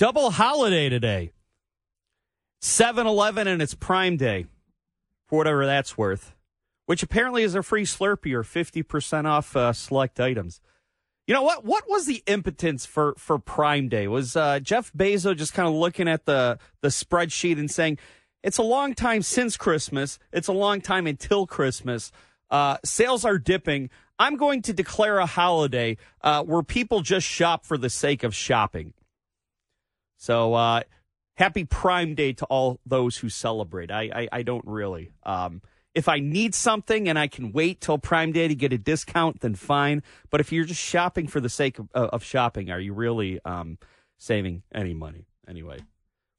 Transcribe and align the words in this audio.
Double 0.00 0.30
holiday 0.30 0.88
today. 0.88 1.30
7 2.62 3.06
Eleven 3.06 3.46
and 3.46 3.60
it's 3.60 3.74
Prime 3.74 4.16
Day, 4.16 4.46
for 5.26 5.36
whatever 5.36 5.66
that's 5.66 5.98
worth, 5.98 6.34
which 6.86 7.02
apparently 7.02 7.42
is 7.42 7.54
a 7.54 7.62
free 7.62 7.84
Slurpee 7.84 8.32
or 8.32 8.42
50% 8.42 9.26
off 9.26 9.54
uh, 9.54 9.74
select 9.74 10.18
items. 10.18 10.62
You 11.26 11.34
know 11.34 11.42
what? 11.42 11.66
What 11.66 11.84
was 11.86 12.06
the 12.06 12.22
impotence 12.26 12.86
for, 12.86 13.14
for 13.18 13.38
Prime 13.38 13.90
Day? 13.90 14.08
Was 14.08 14.36
uh, 14.36 14.60
Jeff 14.60 14.90
Bezos 14.94 15.36
just 15.36 15.52
kind 15.52 15.68
of 15.68 15.74
looking 15.74 16.08
at 16.08 16.24
the, 16.24 16.58
the 16.80 16.88
spreadsheet 16.88 17.58
and 17.58 17.70
saying, 17.70 17.98
it's 18.42 18.56
a 18.56 18.62
long 18.62 18.94
time 18.94 19.20
since 19.20 19.58
Christmas, 19.58 20.18
it's 20.32 20.48
a 20.48 20.54
long 20.54 20.80
time 20.80 21.06
until 21.06 21.46
Christmas. 21.46 22.10
Uh, 22.50 22.78
sales 22.86 23.26
are 23.26 23.36
dipping. 23.36 23.90
I'm 24.18 24.38
going 24.38 24.62
to 24.62 24.72
declare 24.72 25.18
a 25.18 25.26
holiday 25.26 25.98
uh, 26.22 26.42
where 26.42 26.62
people 26.62 27.02
just 27.02 27.26
shop 27.26 27.66
for 27.66 27.76
the 27.76 27.90
sake 27.90 28.24
of 28.24 28.34
shopping. 28.34 28.94
So, 30.20 30.52
uh, 30.52 30.82
happy 31.38 31.64
Prime 31.64 32.14
Day 32.14 32.34
to 32.34 32.44
all 32.44 32.78
those 32.84 33.16
who 33.16 33.30
celebrate. 33.30 33.90
I, 33.90 34.02
I, 34.14 34.28
I 34.30 34.42
don't 34.42 34.64
really. 34.66 35.12
Um, 35.22 35.62
if 35.94 36.08
I 36.08 36.18
need 36.18 36.54
something 36.54 37.08
and 37.08 37.18
I 37.18 37.26
can 37.26 37.52
wait 37.52 37.80
till 37.80 37.96
Prime 37.96 38.30
Day 38.30 38.46
to 38.46 38.54
get 38.54 38.70
a 38.74 38.76
discount, 38.78 39.40
then 39.40 39.54
fine. 39.54 40.02
But 40.28 40.42
if 40.42 40.52
you're 40.52 40.66
just 40.66 40.82
shopping 40.82 41.26
for 41.26 41.40
the 41.40 41.48
sake 41.48 41.78
of, 41.78 41.88
of 41.94 42.22
shopping, 42.22 42.70
are 42.70 42.78
you 42.78 42.92
really 42.92 43.40
um, 43.46 43.78
saving 44.18 44.62
any 44.74 44.92
money? 44.92 45.24
Anyway, 45.48 45.78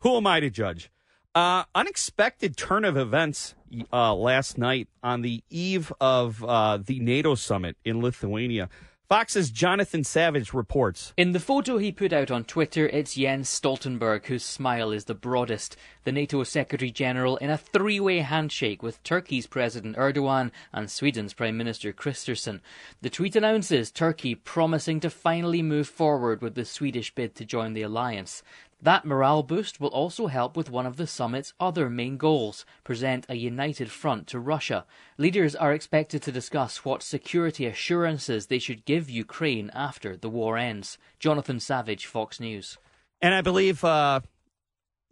who 0.02 0.16
am 0.16 0.28
I 0.28 0.42
to 0.42 0.52
judge? 0.52 0.92
Uh, 1.34 1.64
unexpected 1.74 2.56
turn 2.56 2.86
of 2.86 2.98
events 2.98 3.56
uh, 3.92 4.14
last 4.14 4.60
night 4.60 4.90
on 5.02 5.24
the 5.24 5.44
eve 5.50 5.92
of 6.00 6.44
uh, 6.44 6.78
the 6.78 7.00
NATO 7.00 7.34
summit 7.34 7.78
in 7.84 8.00
Lithuania. 8.00 8.70
Fox's 9.12 9.52
Jonathan 9.52 10.06
Savage 10.06 10.54
reports. 10.54 11.12
In 11.18 11.34
the 11.34 11.40
photo 11.42 11.78
he 11.78 11.92
put 11.92 12.14
out 12.14 12.32
on 12.32 12.46
Twitter, 12.46 12.88
it's 12.88 13.16
Jens 13.16 13.50
Stoltenberg 13.50 14.26
whose 14.28 14.46
smile 14.46 14.94
is 14.94 15.04
the 15.04 15.14
broadest. 15.14 15.76
The 16.06 16.14
NATO 16.14 16.46
Secretary 16.46 16.92
General 16.92 17.36
in 17.36 17.50
a 17.50 17.58
three 17.58 18.00
way 18.00 18.20
handshake 18.20 18.82
with 18.82 19.04
Turkey's 19.04 19.48
President 19.48 19.98
Erdogan 19.98 20.50
and 20.72 20.90
Sweden's 20.90 21.34
Prime 21.34 21.58
Minister 21.58 21.92
Kristersson. 21.92 22.62
The 23.02 23.10
tweet 23.10 23.36
announces 23.36 23.92
Turkey 23.92 24.34
promising 24.34 25.02
to 25.02 25.10
finally 25.10 25.62
move 25.62 25.90
forward 25.90 26.42
with 26.42 26.56
the 26.56 26.64
Swedish 26.64 27.14
bid 27.14 27.36
to 27.36 27.44
join 27.44 27.74
the 27.74 27.82
alliance. 27.82 28.44
That 28.84 29.06
morale 29.06 29.44
boost 29.44 29.80
will 29.80 29.90
also 29.90 30.26
help 30.26 30.58
with 30.58 30.72
one 30.72 30.88
of 30.88 30.98
the 30.98 31.06
summit's 31.06 31.54
other 31.60 31.88
main 31.88 32.18
goals 32.18 32.66
present 32.84 33.28
a 33.30 33.36
united 33.36 33.92
front 33.92 34.26
to 34.28 34.40
Russia. 34.40 34.86
Leaders 35.20 35.56
are 35.56 35.72
expected 35.72 36.24
to 36.24 36.32
discuss 36.32 36.84
what 36.84 37.04
security 37.04 37.68
assurances 37.68 38.48
they 38.48 38.58
should 38.58 38.86
give 38.86 39.08
Ukraine 39.08 39.70
after 39.76 40.18
the 40.18 40.30
war 40.30 40.58
ends. 40.58 40.98
Jonathan 41.20 41.60
Savage, 41.60 42.08
Fox 42.08 42.40
News. 42.40 42.80
And 43.22 43.36
I 43.36 43.42
believe, 43.42 43.84
uh, 43.84 44.22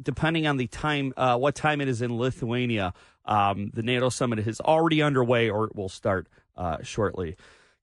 depending 0.01 0.47
on 0.47 0.57
the 0.57 0.65
time, 0.65 1.13
uh, 1.15 1.37
what 1.37 1.53
time 1.53 1.79
it 1.79 1.87
is 1.87 2.01
in 2.01 2.17
Lithuania, 2.17 2.91
um, 3.25 3.69
the 3.75 3.83
NATO 3.83 4.09
summit 4.09 4.39
is 4.39 4.59
already 4.59 5.03
underway 5.03 5.47
or 5.47 5.65
it 5.65 5.75
will 5.75 5.89
start 5.89 6.27
uh, 6.57 6.77
shortly. 6.81 7.37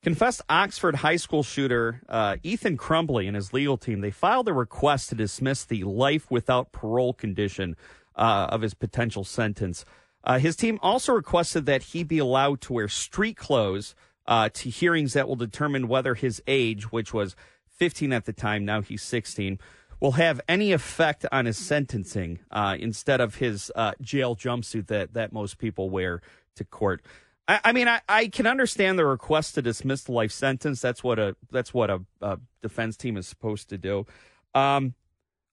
Confessed 0.06 0.42
Oxford 0.48 0.94
high 0.94 1.16
school 1.16 1.42
shooter 1.42 2.00
uh, 2.08 2.36
Ethan 2.44 2.76
Crumbley 2.76 3.26
and 3.26 3.34
his 3.34 3.52
legal 3.52 3.76
team 3.76 4.02
they 4.02 4.12
filed 4.12 4.46
a 4.46 4.52
request 4.52 5.08
to 5.08 5.16
dismiss 5.16 5.64
the 5.64 5.82
life 5.82 6.30
without 6.30 6.70
parole 6.70 7.12
condition 7.12 7.74
uh, 8.14 8.46
of 8.50 8.60
his 8.60 8.72
potential 8.72 9.24
sentence. 9.24 9.84
Uh, 10.22 10.38
his 10.38 10.54
team 10.54 10.78
also 10.80 11.12
requested 11.12 11.66
that 11.66 11.82
he 11.82 12.04
be 12.04 12.18
allowed 12.18 12.60
to 12.60 12.74
wear 12.74 12.86
street 12.86 13.36
clothes 13.36 13.96
uh, 14.28 14.48
to 14.50 14.70
hearings 14.70 15.12
that 15.14 15.26
will 15.26 15.34
determine 15.34 15.88
whether 15.88 16.14
his 16.14 16.40
age, 16.46 16.92
which 16.92 17.12
was 17.12 17.34
15 17.66 18.12
at 18.12 18.26
the 18.26 18.32
time, 18.32 18.64
now 18.64 18.80
he's 18.80 19.02
16, 19.02 19.58
will 19.98 20.12
have 20.12 20.40
any 20.48 20.70
effect 20.70 21.26
on 21.32 21.46
his 21.46 21.58
sentencing 21.58 22.38
uh, 22.52 22.76
instead 22.78 23.20
of 23.20 23.34
his 23.34 23.72
uh, 23.74 23.90
jail 24.00 24.36
jumpsuit 24.36 24.86
that, 24.86 25.14
that 25.14 25.32
most 25.32 25.58
people 25.58 25.90
wear 25.90 26.22
to 26.54 26.62
court. 26.64 27.02
I, 27.48 27.60
I 27.64 27.72
mean, 27.72 27.88
I, 27.88 28.00
I, 28.08 28.28
can 28.28 28.46
understand 28.46 28.98
the 28.98 29.06
request 29.06 29.54
to 29.54 29.62
dismiss 29.62 30.04
the 30.04 30.12
life 30.12 30.32
sentence. 30.32 30.80
That's 30.80 31.02
what 31.02 31.18
a 31.18 31.36
that's 31.50 31.72
what 31.72 31.90
a, 31.90 32.02
a 32.20 32.38
defense 32.62 32.96
team 32.96 33.16
is 33.16 33.26
supposed 33.26 33.68
to 33.70 33.78
do. 33.78 34.06
Um, 34.54 34.94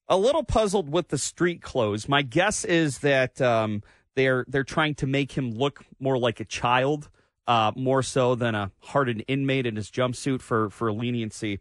a 0.08 0.18
little 0.18 0.44
puzzled 0.44 0.90
with 0.90 1.10
the 1.10 1.18
street 1.18 1.62
clothes. 1.62 2.10
My 2.10 2.22
guess 2.22 2.66
is 2.66 3.00
that 3.00 3.42
um, 3.42 3.84
they're 4.16 4.46
they're 4.48 4.64
trying 4.64 4.96
to 4.96 5.08
make 5.08 5.34
him 5.34 5.52
look 5.52 5.86
more 6.00 6.18
like 6.18 6.40
a 6.40 6.46
child, 6.46 7.10
uh, 7.48 7.72
more 7.76 8.04
so 8.04 8.36
than 8.36 8.56
a 8.56 8.72
hardened 8.80 9.24
inmate 9.28 9.66
in 9.66 9.76
his 9.76 9.90
jumpsuit 9.90 10.42
for 10.42 10.70
for 10.70 10.92
leniency 10.92 11.60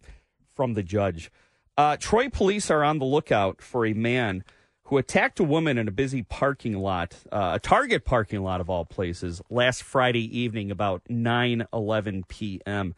from 0.54 0.74
the 0.74 0.82
judge. 0.82 1.30
Uh, 1.76 1.96
Troy 1.98 2.28
police 2.28 2.70
are 2.70 2.84
on 2.84 2.98
the 2.98 3.04
lookout 3.04 3.62
for 3.62 3.86
a 3.86 3.94
man 3.94 4.44
who 4.92 4.98
attacked 4.98 5.40
a 5.40 5.42
woman 5.42 5.78
in 5.78 5.88
a 5.88 5.90
busy 5.90 6.22
parking 6.22 6.76
lot, 6.76 7.16
uh, 7.32 7.52
a 7.54 7.58
Target 7.58 8.04
parking 8.04 8.42
lot 8.42 8.60
of 8.60 8.68
all 8.68 8.84
places, 8.84 9.40
last 9.48 9.82
Friday 9.82 10.38
evening 10.38 10.70
about 10.70 11.00
9 11.08 11.66
11 11.72 12.24
p.m. 12.28 12.94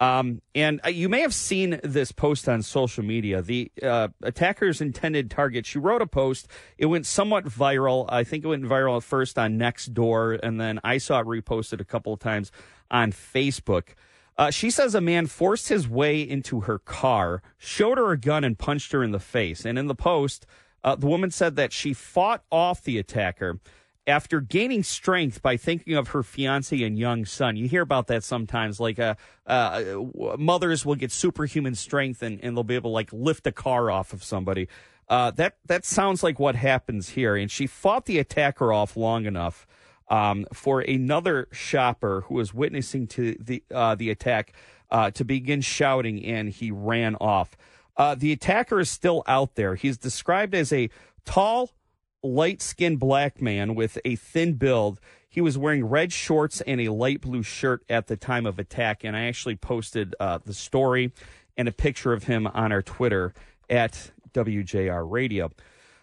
Um, 0.00 0.42
and 0.56 0.80
uh, 0.84 0.88
you 0.88 1.08
may 1.08 1.20
have 1.20 1.32
seen 1.32 1.78
this 1.84 2.10
post 2.10 2.48
on 2.48 2.62
social 2.62 3.04
media. 3.04 3.42
The 3.42 3.70
uh, 3.80 4.08
attacker's 4.24 4.80
intended 4.80 5.30
target. 5.30 5.66
She 5.66 5.78
wrote 5.78 6.02
a 6.02 6.08
post. 6.08 6.48
It 6.78 6.86
went 6.86 7.06
somewhat 7.06 7.44
viral. 7.44 8.06
I 8.08 8.24
think 8.24 8.42
it 8.42 8.48
went 8.48 8.64
viral 8.64 9.00
first 9.00 9.38
on 9.38 9.56
Nextdoor, 9.56 10.40
and 10.42 10.60
then 10.60 10.80
I 10.82 10.98
saw 10.98 11.20
it 11.20 11.26
reposted 11.26 11.80
a 11.80 11.84
couple 11.84 12.12
of 12.12 12.18
times 12.18 12.50
on 12.90 13.12
Facebook. 13.12 13.90
Uh, 14.36 14.50
she 14.50 14.68
says 14.68 14.96
a 14.96 15.00
man 15.00 15.28
forced 15.28 15.68
his 15.68 15.88
way 15.88 16.20
into 16.20 16.62
her 16.62 16.80
car, 16.80 17.40
showed 17.56 17.98
her 17.98 18.10
a 18.10 18.18
gun, 18.18 18.42
and 18.42 18.58
punched 18.58 18.90
her 18.90 19.04
in 19.04 19.12
the 19.12 19.20
face. 19.20 19.64
And 19.64 19.78
in 19.78 19.86
the 19.86 19.94
post, 19.94 20.44
uh, 20.86 20.94
the 20.94 21.06
woman 21.06 21.30
said 21.30 21.56
that 21.56 21.72
she 21.72 21.92
fought 21.92 22.44
off 22.50 22.82
the 22.82 22.96
attacker 22.96 23.58
after 24.06 24.40
gaining 24.40 24.84
strength 24.84 25.42
by 25.42 25.56
thinking 25.56 25.94
of 25.94 26.08
her 26.08 26.22
fiance 26.22 26.80
and 26.80 26.96
young 26.96 27.24
son. 27.24 27.56
You 27.56 27.68
hear 27.68 27.82
about 27.82 28.06
that 28.06 28.22
sometimes, 28.22 28.78
like 28.78 29.00
uh, 29.00 29.16
uh, 29.46 29.96
mothers 30.38 30.86
will 30.86 30.94
get 30.94 31.10
superhuman 31.10 31.74
strength 31.74 32.22
and, 32.22 32.38
and 32.40 32.56
they'll 32.56 32.62
be 32.62 32.76
able 32.76 32.90
to 32.90 32.94
like 32.94 33.12
lift 33.12 33.48
a 33.48 33.52
car 33.52 33.90
off 33.90 34.12
of 34.12 34.22
somebody. 34.22 34.68
Uh, 35.08 35.32
that 35.32 35.56
that 35.66 35.84
sounds 35.84 36.22
like 36.22 36.38
what 36.38 36.54
happens 36.54 37.10
here. 37.10 37.34
And 37.34 37.50
she 37.50 37.66
fought 37.66 38.06
the 38.06 38.20
attacker 38.20 38.72
off 38.72 38.96
long 38.96 39.26
enough 39.26 39.66
um, 40.08 40.46
for 40.52 40.80
another 40.80 41.48
shopper 41.50 42.22
who 42.22 42.36
was 42.36 42.54
witnessing 42.54 43.08
to 43.08 43.36
the 43.40 43.62
uh, 43.74 43.96
the 43.96 44.10
attack 44.10 44.52
uh, 44.90 45.10
to 45.12 45.24
begin 45.24 45.60
shouting, 45.60 46.24
and 46.24 46.48
he 46.48 46.70
ran 46.70 47.16
off. 47.16 47.56
Uh, 47.96 48.14
the 48.14 48.32
attacker 48.32 48.80
is 48.80 48.90
still 48.90 49.22
out 49.26 49.54
there. 49.54 49.74
He's 49.74 49.96
described 49.96 50.54
as 50.54 50.72
a 50.72 50.90
tall, 51.24 51.70
light 52.22 52.60
skinned 52.60 53.00
black 53.00 53.40
man 53.40 53.74
with 53.74 53.98
a 54.04 54.16
thin 54.16 54.54
build. 54.54 55.00
He 55.28 55.40
was 55.40 55.56
wearing 55.58 55.84
red 55.84 56.12
shorts 56.12 56.60
and 56.62 56.80
a 56.80 56.90
light 56.90 57.20
blue 57.20 57.42
shirt 57.42 57.84
at 57.88 58.06
the 58.06 58.16
time 58.16 58.46
of 58.46 58.58
attack. 58.58 59.04
And 59.04 59.16
I 59.16 59.26
actually 59.26 59.56
posted 59.56 60.14
uh, 60.20 60.38
the 60.44 60.54
story 60.54 61.12
and 61.56 61.68
a 61.68 61.72
picture 61.72 62.12
of 62.12 62.24
him 62.24 62.46
on 62.46 62.72
our 62.72 62.82
Twitter 62.82 63.32
at 63.68 64.10
WJR 64.32 65.10
Radio. 65.10 65.50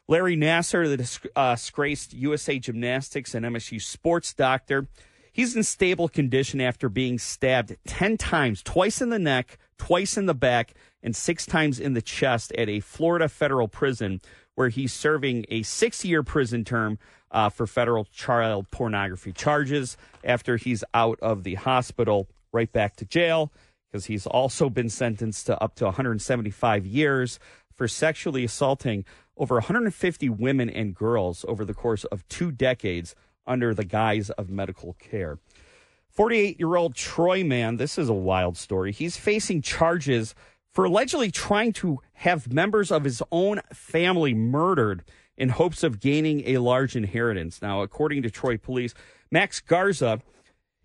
Larry 0.07 0.35
Nassar, 0.35 0.85
the 0.85 1.31
uh, 1.35 1.55
disgraced 1.55 2.13
USA 2.13 2.59
Gymnastics 2.59 3.33
and 3.33 3.45
MSU 3.45 3.81
sports 3.81 4.33
doctor, 4.33 4.87
he's 5.31 5.55
in 5.55 5.63
stable 5.63 6.09
condition 6.09 6.59
after 6.59 6.89
being 6.89 7.17
stabbed 7.17 7.77
10 7.87 8.17
times, 8.17 8.61
twice 8.61 9.01
in 9.01 9.09
the 9.09 9.19
neck, 9.19 9.57
twice 9.77 10.17
in 10.17 10.25
the 10.25 10.33
back, 10.33 10.73
and 11.03 11.15
six 11.15 11.45
times 11.45 11.79
in 11.79 11.93
the 11.93 12.01
chest 12.01 12.51
at 12.53 12.69
a 12.69 12.79
Florida 12.79 13.27
federal 13.29 13.67
prison 13.67 14.21
where 14.55 14.69
he's 14.69 14.93
serving 14.93 15.45
a 15.49 15.63
six 15.63 16.05
year 16.05 16.23
prison 16.23 16.63
term 16.63 16.97
uh, 17.31 17.49
for 17.49 17.67
federal 17.67 18.05
child 18.05 18.69
pornography 18.71 19.31
charges 19.31 19.97
after 20.23 20.57
he's 20.57 20.83
out 20.93 21.19
of 21.21 21.43
the 21.43 21.55
hospital, 21.55 22.27
right 22.51 22.71
back 22.71 22.95
to 22.95 23.05
jail, 23.05 23.51
because 23.91 24.05
he's 24.05 24.25
also 24.27 24.69
been 24.69 24.89
sentenced 24.89 25.47
to 25.47 25.61
up 25.61 25.75
to 25.75 25.85
175 25.85 26.85
years 26.85 27.39
for 27.75 27.87
sexually 27.87 28.45
assaulting 28.45 29.03
over 29.35 29.55
150 29.55 30.29
women 30.29 30.69
and 30.69 30.95
girls 30.95 31.43
over 31.47 31.65
the 31.65 31.73
course 31.73 32.03
of 32.05 32.27
two 32.27 32.51
decades 32.51 33.15
under 33.47 33.73
the 33.73 33.83
guise 33.83 34.29
of 34.31 34.49
medical 34.49 34.93
care. 34.93 35.39
48 36.09 36.59
year 36.59 36.75
old 36.75 36.93
Troy 36.93 37.43
man, 37.43 37.77
this 37.77 37.97
is 37.97 38.07
a 38.07 38.13
wild 38.13 38.55
story. 38.57 38.91
He's 38.91 39.17
facing 39.17 39.63
charges 39.63 40.35
for 40.73 40.85
allegedly 40.85 41.31
trying 41.31 41.71
to 41.73 41.99
have 42.13 42.51
members 42.51 42.91
of 42.91 43.03
his 43.03 43.21
own 43.31 43.61
family 43.71 44.33
murdered 44.33 45.03
in 45.37 45.49
hopes 45.49 45.83
of 45.83 45.99
gaining 45.99 46.43
a 46.47 46.57
large 46.57 46.95
inheritance. 46.95 47.61
Now, 47.61 47.81
according 47.81 48.23
to 48.23 48.29
Troy 48.29 48.57
police, 48.57 48.93
Max 49.31 49.59
Garza, 49.59 50.21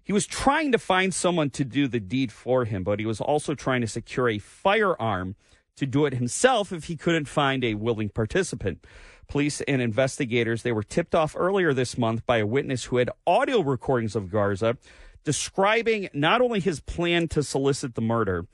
he 0.02 0.12
was 0.12 0.26
trying 0.26 0.72
to 0.72 0.78
find 0.78 1.12
someone 1.12 1.50
to 1.50 1.64
do 1.64 1.86
the 1.86 2.00
deed 2.00 2.32
for 2.32 2.64
him, 2.64 2.82
but 2.82 2.98
he 2.98 3.06
was 3.06 3.20
also 3.20 3.54
trying 3.54 3.82
to 3.82 3.86
secure 3.86 4.28
a 4.28 4.38
firearm 4.38 5.36
to 5.76 5.86
do 5.86 6.06
it 6.06 6.14
himself 6.14 6.72
if 6.72 6.84
he 6.84 6.96
couldn't 6.96 7.28
find 7.28 7.62
a 7.62 7.74
willing 7.74 8.08
participant. 8.08 8.84
Police 9.28 9.60
and 9.62 9.82
investigators, 9.82 10.62
they 10.62 10.72
were 10.72 10.82
tipped 10.82 11.14
off 11.14 11.36
earlier 11.36 11.74
this 11.74 11.98
month 11.98 12.24
by 12.26 12.38
a 12.38 12.46
witness 12.46 12.84
who 12.84 12.96
had 12.96 13.10
audio 13.26 13.60
recordings 13.60 14.16
of 14.16 14.30
Garza 14.30 14.76
describing 15.24 16.08
not 16.14 16.40
only 16.40 16.60
his 16.60 16.80
plan 16.80 17.28
to 17.28 17.42
solicit 17.42 17.94
the 17.94 18.00
murder, 18.00 18.46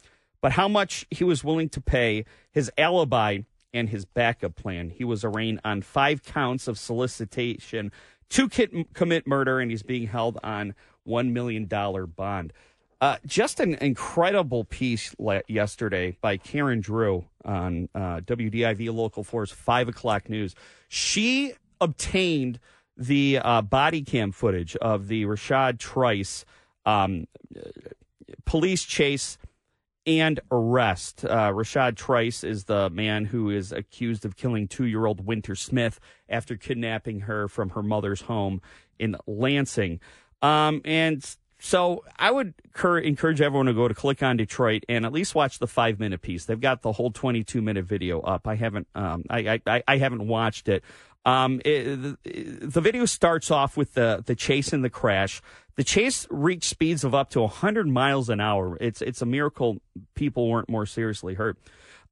but 0.44 0.52
how 0.52 0.68
much 0.68 1.06
he 1.10 1.24
was 1.24 1.42
willing 1.42 1.70
to 1.70 1.80
pay, 1.80 2.26
his 2.52 2.70
alibi, 2.76 3.38
and 3.72 3.88
his 3.88 4.04
backup 4.04 4.54
plan. 4.54 4.90
He 4.90 5.02
was 5.02 5.24
arraigned 5.24 5.58
on 5.64 5.80
five 5.80 6.22
counts 6.22 6.68
of 6.68 6.78
solicitation 6.78 7.90
to 8.28 8.50
commit 8.92 9.26
murder, 9.26 9.58
and 9.58 9.70
he's 9.70 9.82
being 9.82 10.06
held 10.06 10.38
on 10.44 10.74
$1 11.08 11.32
million 11.32 11.64
bond. 11.64 12.52
Uh, 13.00 13.16
just 13.24 13.58
an 13.58 13.72
incredible 13.76 14.64
piece 14.64 15.14
le- 15.18 15.40
yesterday 15.48 16.18
by 16.20 16.36
Karen 16.36 16.82
Drew 16.82 17.24
on 17.46 17.88
uh, 17.94 18.20
WDIV 18.20 18.92
Local 18.92 19.24
Force 19.24 19.50
5 19.50 19.88
o'clock 19.88 20.28
news. 20.28 20.54
She 20.88 21.54
obtained 21.80 22.60
the 22.98 23.38
uh, 23.42 23.62
body 23.62 24.02
cam 24.02 24.30
footage 24.30 24.76
of 24.76 25.08
the 25.08 25.24
Rashad 25.24 25.78
Trice 25.78 26.44
um, 26.84 27.28
police 28.44 28.82
chase 28.82 29.38
and 30.06 30.40
arrest. 30.50 31.24
Uh, 31.24 31.50
Rashad 31.50 31.96
Trice 31.96 32.44
is 32.44 32.64
the 32.64 32.90
man 32.90 33.24
who 33.24 33.50
is 33.50 33.72
accused 33.72 34.24
of 34.24 34.36
killing 34.36 34.68
two 34.68 34.84
year 34.84 35.06
old 35.06 35.24
Winter 35.24 35.54
Smith 35.54 36.00
after 36.28 36.56
kidnapping 36.56 37.20
her 37.20 37.48
from 37.48 37.70
her 37.70 37.82
mother's 37.82 38.22
home 38.22 38.60
in 38.98 39.16
Lansing. 39.26 40.00
Um, 40.42 40.82
and 40.84 41.24
so 41.58 42.04
I 42.18 42.30
would 42.30 42.54
cur- 42.74 42.98
encourage 42.98 43.40
everyone 43.40 43.66
to 43.66 43.72
go 43.72 43.88
to 43.88 43.94
Click 43.94 44.22
on 44.22 44.36
Detroit 44.36 44.84
and 44.88 45.06
at 45.06 45.12
least 45.12 45.34
watch 45.34 45.58
the 45.58 45.66
five 45.66 45.98
minute 45.98 46.20
piece. 46.20 46.44
They've 46.44 46.60
got 46.60 46.82
the 46.82 46.92
whole 46.92 47.10
22 47.10 47.62
minute 47.62 47.86
video 47.86 48.20
up. 48.20 48.46
I 48.46 48.56
haven't, 48.56 48.86
um, 48.94 49.24
I, 49.30 49.60
I, 49.66 49.82
I 49.88 49.96
haven't 49.96 50.26
watched 50.26 50.68
it. 50.68 50.84
Um, 51.24 51.60
it, 51.64 52.18
the 52.22 52.80
video 52.80 53.06
starts 53.06 53.50
off 53.50 53.76
with 53.76 53.94
the, 53.94 54.22
the 54.24 54.34
chase 54.34 54.72
and 54.72 54.84
the 54.84 54.90
crash. 54.90 55.40
The 55.76 55.84
chase 55.84 56.26
reached 56.30 56.68
speeds 56.68 57.02
of 57.02 57.14
up 57.14 57.30
to 57.30 57.40
100 57.40 57.88
miles 57.88 58.28
an 58.28 58.40
hour. 58.40 58.76
It's 58.80 59.02
it's 59.02 59.22
a 59.22 59.26
miracle 59.26 59.78
people 60.14 60.48
weren't 60.48 60.68
more 60.68 60.86
seriously 60.86 61.34
hurt. 61.34 61.58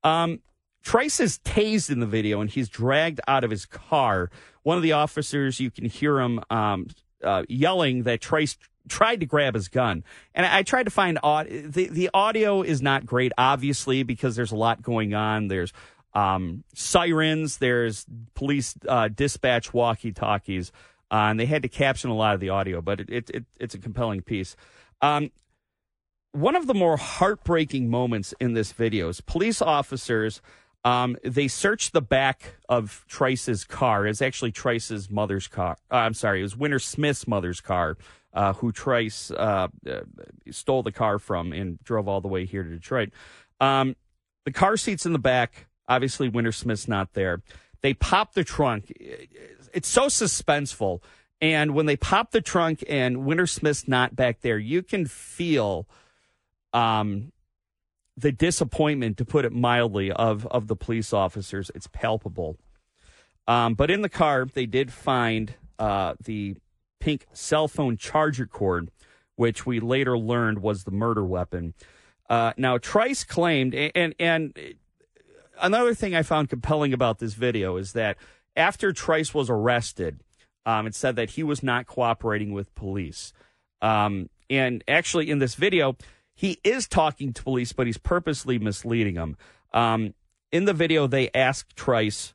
Um, 0.03 0.41
Trice 0.82 1.20
is 1.20 1.38
tased 1.38 1.91
in 1.91 2.00
the 2.00 2.06
video 2.06 2.41
and 2.41 2.50
he's 2.50 2.69
dragged 2.69 3.20
out 3.29 3.44
of 3.44 3.50
his 3.50 3.67
car. 3.67 4.31
One 4.64 4.76
of 4.76 4.82
the 4.82 4.93
officers, 4.93 5.61
you 5.61 5.70
can 5.70 5.85
hear 5.85 6.19
him 6.19 6.41
um, 6.50 6.88
uh, 7.23 7.44
yelling 7.49 8.03
that 8.03 8.20
Trice 8.20 8.58
tried 8.88 9.20
to 9.20 9.26
grab 9.26 9.55
his 9.55 9.69
gun. 9.69 10.03
And 10.35 10.44
I, 10.44 10.58
I 10.58 10.62
tried 10.62 10.85
to 10.85 10.91
find 10.91 11.19
audio. 11.23 11.69
The, 11.69 11.87
the 11.87 12.11
audio 12.12 12.62
is 12.62 12.82
not 12.82 13.06
great, 13.06 13.32
obviously, 13.38 14.03
because 14.03 14.35
there's 14.35 14.50
a 14.50 14.56
lot 14.56 14.82
going 14.82 15.15
on. 15.15 15.49
There's 15.49 15.73
um, 16.14 16.64
sirens, 16.75 17.59
there's 17.59 18.06
police 18.35 18.75
uh, 18.88 19.09
dispatch 19.09 19.73
walkie 19.73 20.12
talkies. 20.12 20.73
Uh, 21.11 21.29
and 21.29 21.38
they 21.38 21.44
had 21.44 21.62
to 21.62 21.69
caption 21.69 22.09
a 22.09 22.14
lot 22.14 22.32
of 22.32 22.41
the 22.41 22.49
audio, 22.49 22.81
but 22.81 22.99
it, 23.00 23.11
it, 23.11 23.31
it 23.31 23.44
it's 23.61 23.75
a 23.75 23.79
compelling 23.79 24.23
piece. 24.23 24.56
Um, 25.03 25.31
one 26.32 26.56
of 26.56 26.67
the 26.67 26.73
more 26.73 26.97
heartbreaking 26.97 27.91
moments 27.91 28.32
in 28.41 28.55
this 28.55 28.73
video 28.73 29.11
is 29.11 29.20
police 29.20 29.61
officers. 29.61 30.41
Um, 30.85 31.17
they 31.23 31.49
searched 31.49 31.93
the 31.93 32.00
back 32.00 32.56
of 32.69 33.05
Trice's 33.08 33.65
car. 33.65 34.06
It's 34.06 34.23
actually 34.23 34.53
Trice's 34.53 35.11
mother's 35.11 35.47
car. 35.47 35.76
Uh, 35.91 35.97
I'm 35.97 36.15
sorry, 36.15 36.41
it 36.41 36.44
was 36.44 36.56
Winter 36.56 36.79
Smith's 36.79 37.29
mother's 37.29 37.61
car, 37.61 37.99
uh, 38.32 38.55
who 38.55 38.73
Trice 38.73 39.31
uh, 39.31 39.69
uh, 39.87 40.00
stole 40.50 40.82
the 40.82 40.93
car 40.93 41.19
from 41.19 41.53
and 41.53 41.79
drove 41.85 42.08
all 42.08 42.23
the 42.23 42.29
way 42.29 42.47
here 42.47 42.62
to 42.62 42.70
Detroit. 42.70 43.11
Um, 43.61 43.94
the 44.44 44.53
car 44.53 44.76
seats 44.76 45.06
in 45.06 45.12
the 45.12 45.19
back. 45.19 45.67
Obviously, 45.93 46.29
Winter 46.29 46.53
Smith's 46.53 46.89
not 46.89 47.12
there. 47.12 47.43
They 47.83 47.94
pop 47.94 48.35
the 48.35 48.44
trunk 48.44 48.93
it's 49.73 49.89
so 49.89 50.06
suspenseful. 50.06 51.00
And 51.41 51.75
when 51.75 51.87
they 51.87 51.97
pop 51.97 52.31
the 52.31 52.41
trunk 52.41 52.85
and 52.89 53.25
Winter 53.25 53.47
Smith's 53.47 53.89
not 53.89 54.15
back 54.15 54.41
there, 54.43 54.59
you 54.59 54.83
can 54.83 55.06
feel 55.06 55.89
um, 56.73 57.33
the 58.17 58.31
disappointment, 58.31 59.17
to 59.17 59.25
put 59.25 59.44
it 59.44 59.53
mildly, 59.53 60.12
of 60.12 60.47
of 60.47 60.69
the 60.69 60.77
police 60.77 61.12
officers. 61.12 61.71
It's 61.75 61.89
palpable. 61.89 62.56
Um, 63.49 63.75
but 63.75 63.91
in 63.91 64.03
the 64.03 64.09
car, 64.09 64.47
they 64.47 64.67
did 64.67 64.93
find 64.93 65.55
uh, 65.79 66.15
the 66.23 66.56
pink 67.00 67.27
cell 67.33 67.67
phone 67.67 67.97
charger 67.97 68.47
cord, 68.47 68.91
which 69.35 69.67
we 69.67 69.81
later 69.81 70.17
learned 70.17 70.61
was 70.61 70.85
the 70.85 70.93
murder 70.93 71.25
weapon. 71.25 71.75
Uh, 72.31 72.53
now, 72.56 72.79
Trice 72.79 73.25
claimed, 73.25 73.75
and 73.75 74.15
and 74.21 74.56
another 75.60 75.94
thing 75.94 76.14
I 76.14 76.22
found 76.22 76.49
compelling 76.49 76.93
about 76.93 77.19
this 77.19 77.34
video 77.34 77.76
is 77.76 77.93
that 77.93 78.16
after 78.56 78.93
Trice 78.93 79.34
was 79.34 79.50
arrested, 79.50 80.20
um, 80.64 80.87
it 80.87 80.94
said 80.94 81.16
that 81.16 81.31
he 81.31 81.43
was 81.43 81.62
not 81.62 81.87
cooperating 81.87 82.52
with 82.52 82.75
police. 82.75 83.32
Um, 83.81 84.28
and 84.49 84.84
actually, 84.87 85.31
in 85.31 85.38
this 85.38 85.54
video, 85.54 85.96
he 86.34 86.58
is 86.62 86.87
talking 86.87 87.32
to 87.32 87.43
police, 87.43 87.72
but 87.72 87.87
he's 87.87 87.99
purposely 87.99 88.58
misleading 88.58 89.14
them. 89.14 89.37
Um, 89.72 90.14
in 90.50 90.66
the 90.66 90.75
video, 90.75 91.06
they 91.06 91.31
ask 91.34 91.75
Trice 91.75 92.34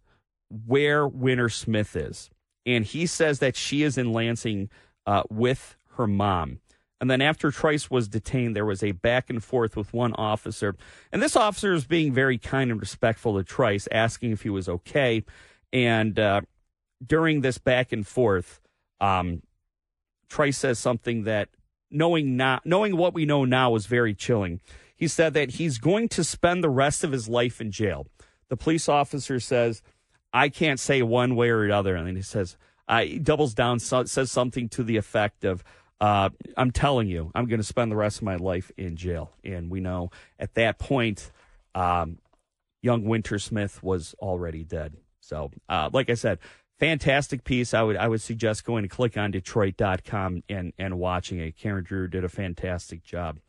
where 0.66 1.08
Winter 1.08 1.50
Smith 1.50 1.96
is. 1.96 2.30
And 2.66 2.84
he 2.84 3.06
says 3.06 3.40
that 3.40 3.56
she 3.56 3.84
is 3.84 3.98
in 3.98 4.12
Lansing 4.12 4.70
uh, 5.06 5.24
with 5.30 5.78
her 5.96 6.08
mom. 6.08 6.60
And 7.00 7.12
then 7.12 7.22
after 7.22 7.52
Trice 7.52 7.92
was 7.92 8.08
detained, 8.08 8.56
there 8.56 8.66
was 8.66 8.82
a 8.82 8.92
back 8.92 9.30
and 9.30 9.44
forth 9.44 9.78
with 9.78 9.94
one 9.94 10.14
officer. 10.14 10.76
And 11.12 11.22
this 11.22 11.36
officer 11.36 11.74
is 11.74 11.86
being 11.86 12.12
very 12.12 12.38
kind 12.38 12.72
and 12.72 12.80
respectful 12.80 13.38
to 13.38 13.44
Trice, 13.44 13.88
asking 13.92 14.32
if 14.32 14.42
he 14.42 14.50
was 14.50 14.68
okay. 14.68 15.24
And 15.72 16.18
uh, 16.18 16.42
during 17.06 17.42
this 17.42 17.60
back 17.60 17.92
and 17.92 18.06
forth, 18.06 18.60
um, 19.00 19.44
Trice 20.28 20.58
says 20.58 20.80
something 20.80 21.24
that 21.24 21.50
knowing 21.92 22.36
not 22.36 22.66
knowing 22.66 22.98
what 22.98 23.14
we 23.14 23.26
know 23.26 23.46
now 23.46 23.76
is 23.76 23.86
very 23.86 24.14
chilling. 24.14 24.60
He 24.96 25.08
said 25.08 25.34
that 25.36 25.52
he's 25.52 25.78
going 25.78 26.10
to 26.10 26.24
spend 26.24 26.64
the 26.64 26.70
rest 26.70 27.04
of 27.04 27.12
his 27.12 27.30
life 27.30 27.62
in 27.62 27.72
jail. 27.72 28.08
The 28.50 28.58
police 28.58 28.90
officer 28.90 29.40
says, 29.40 29.84
"I 30.34 30.50
can't 30.50 30.80
say 30.80 31.02
one 31.02 31.36
way 31.36 31.50
or 31.50 31.68
the 31.68 31.76
other," 31.76 31.96
and 31.96 32.08
then 32.08 32.16
he 32.16 32.22
says, 32.24 32.58
he 32.90 33.20
doubles 33.20 33.54
down, 33.54 33.80
so, 33.80 34.06
says 34.06 34.32
something 34.32 34.70
to 34.70 34.84
the 34.84 34.98
effect 34.98 35.44
of. 35.44 35.64
Uh, 36.00 36.30
I'm 36.56 36.72
telling 36.72 37.08
you, 37.08 37.32
I'm 37.34 37.48
going 37.48 37.60
to 37.60 37.66
spend 37.66 37.92
the 37.92 37.96
rest 37.96 38.18
of 38.18 38.24
my 38.24 38.36
life 38.36 38.72
in 38.78 38.96
jail. 38.96 39.34
And 39.44 39.70
we 39.70 39.80
know 39.80 40.12
at 40.40 40.54
that 40.54 40.78
point, 40.78 41.32
um, 41.74 42.20
young 42.82 43.04
Winter 43.06 43.40
Smith 43.40 43.82
was 43.82 44.16
already 44.20 44.64
dead. 44.64 44.94
So, 45.22 45.52
uh, 45.68 45.90
like 45.92 46.10
I 46.10 46.14
said, 46.14 46.40
fantastic 46.80 47.44
piece. 47.44 47.74
I 47.74 47.82
would 47.82 47.98
I 47.98 48.08
would 48.08 48.22
suggest 48.22 48.64
going 48.64 48.84
to 48.84 48.90
click 48.90 49.18
on 49.18 49.32
Detroit.com 49.32 50.44
and 50.48 50.74
and 50.78 51.00
watching 51.00 51.40
it. 51.40 51.58
Karen 51.58 51.84
Drew 51.84 52.08
did 52.08 52.24
a 52.24 52.30
fantastic 52.30 53.04
job. 53.04 53.40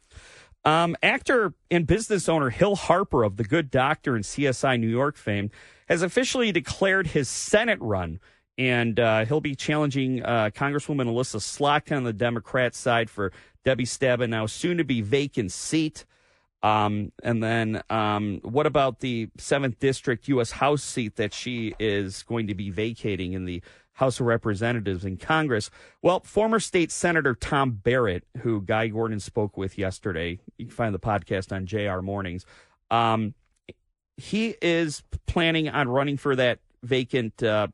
Um, 0.64 0.96
actor 1.02 1.54
and 1.70 1.86
business 1.86 2.28
owner 2.28 2.50
Hill 2.50 2.76
Harper 2.76 3.22
of 3.22 3.36
The 3.36 3.44
Good 3.44 3.70
Doctor 3.70 4.16
and 4.16 4.24
CSI 4.24 4.78
New 4.78 4.88
York 4.88 5.16
fame 5.16 5.50
has 5.88 6.02
officially 6.02 6.52
declared 6.52 7.08
his 7.08 7.28
Senate 7.28 7.78
run, 7.80 8.20
and 8.58 8.98
uh, 8.98 9.24
he'll 9.24 9.40
be 9.40 9.54
challenging 9.54 10.22
uh, 10.24 10.50
Congresswoman 10.52 11.06
Elissa 11.06 11.38
Slotkin 11.38 11.96
on 11.96 12.02
the 12.04 12.12
Democrat 12.12 12.74
side 12.74 13.08
for 13.08 13.32
Debbie 13.64 13.84
Stabenow 13.84 14.28
now 14.28 14.46
soon 14.46 14.78
to 14.78 14.84
be 14.84 15.00
vacant 15.00 15.52
seat. 15.52 16.04
Um, 16.60 17.12
and 17.22 17.40
then 17.40 17.82
um, 17.88 18.40
what 18.42 18.66
about 18.66 18.98
the 18.98 19.28
7th 19.38 19.78
District 19.78 20.26
U.S. 20.26 20.50
House 20.50 20.82
seat 20.82 21.14
that 21.16 21.32
she 21.32 21.74
is 21.78 22.24
going 22.24 22.48
to 22.48 22.54
be 22.54 22.70
vacating 22.70 23.32
in 23.32 23.44
the 23.44 23.62
House 23.92 24.18
of 24.18 24.26
Representatives 24.26 25.04
in 25.04 25.18
Congress? 25.18 25.70
Well, 26.02 26.20
former 26.20 26.58
state 26.58 26.90
Senator 26.90 27.34
Tom 27.36 27.70
Barrett, 27.70 28.24
who 28.38 28.60
Guy 28.60 28.88
Gordon 28.88 29.20
spoke 29.20 29.56
with 29.56 29.78
yesterday, 29.78 30.40
you 30.56 30.66
can 30.66 30.74
find 30.74 30.92
the 30.92 30.98
podcast 30.98 31.52
on 31.54 31.66
JR 31.66 32.02
Mornings. 32.02 32.44
Um, 32.90 33.34
he 34.16 34.56
is 34.60 35.04
planning 35.26 35.68
on 35.68 35.88
running 35.88 36.16
for 36.16 36.34
that 36.34 36.58
vacant 36.82 37.40
uh, 37.40 37.68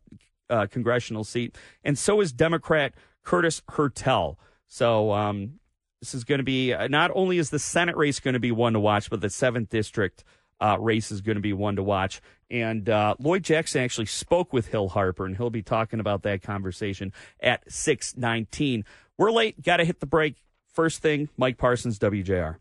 uh, 0.50 0.66
congressional 0.70 1.24
seat, 1.24 1.56
and 1.82 1.98
so 1.98 2.20
is 2.20 2.32
Democrat 2.32 2.94
Curtis 3.22 3.62
Hertel. 3.70 4.38
So 4.66 5.12
um, 5.12 5.60
this 6.00 6.14
is 6.14 6.24
going 6.24 6.38
to 6.38 6.44
be 6.44 6.72
uh, 6.72 6.88
not 6.88 7.10
only 7.14 7.38
is 7.38 7.50
the 7.50 7.58
Senate 7.58 7.96
race 7.96 8.20
going 8.20 8.34
to 8.34 8.40
be 8.40 8.52
one 8.52 8.72
to 8.74 8.80
watch, 8.80 9.10
but 9.10 9.20
the 9.20 9.30
seventh 9.30 9.70
district 9.70 10.24
uh, 10.60 10.76
race 10.78 11.10
is 11.10 11.20
going 11.20 11.36
to 11.36 11.42
be 11.42 11.52
one 11.52 11.76
to 11.76 11.82
watch. 11.82 12.20
And 12.50 12.88
uh, 12.88 13.14
Lloyd 13.18 13.42
Jackson 13.42 13.82
actually 13.82 14.06
spoke 14.06 14.52
with 14.52 14.68
Hill 14.68 14.88
Harper, 14.90 15.24
and 15.24 15.36
he'll 15.36 15.50
be 15.50 15.62
talking 15.62 16.00
about 16.00 16.22
that 16.22 16.42
conversation 16.42 17.12
at 17.40 17.70
six 17.72 18.16
nineteen. 18.16 18.84
We're 19.16 19.32
late. 19.32 19.62
Got 19.62 19.78
to 19.78 19.84
hit 19.84 20.00
the 20.00 20.06
break. 20.06 20.36
First 20.72 21.02
thing, 21.02 21.28
Mike 21.36 21.56
Parsons, 21.56 21.98
WJR. 21.98 22.56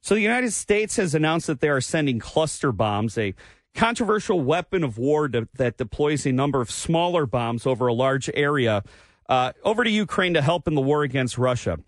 So 0.00 0.14
the 0.14 0.20
United 0.20 0.52
States 0.52 0.96
has 0.96 1.14
announced 1.14 1.46
that 1.46 1.60
they 1.60 1.68
are 1.70 1.80
sending 1.80 2.18
cluster 2.18 2.72
bombs, 2.72 3.16
a 3.16 3.34
controversial 3.74 4.40
weapon 4.40 4.84
of 4.84 4.98
war 4.98 5.28
to, 5.28 5.48
that 5.54 5.76
deploys 5.76 6.26
a 6.26 6.32
number 6.32 6.60
of 6.60 6.70
smaller 6.70 7.26
bombs 7.26 7.66
over 7.66 7.86
a 7.86 7.92
large 7.92 8.30
area, 8.34 8.82
uh, 9.28 9.52
over 9.64 9.84
to 9.84 9.90
Ukraine 9.90 10.34
to 10.34 10.42
help 10.42 10.68
in 10.68 10.74
the 10.74 10.80
war 10.80 11.02
against 11.02 11.38
Russia. 11.38 11.78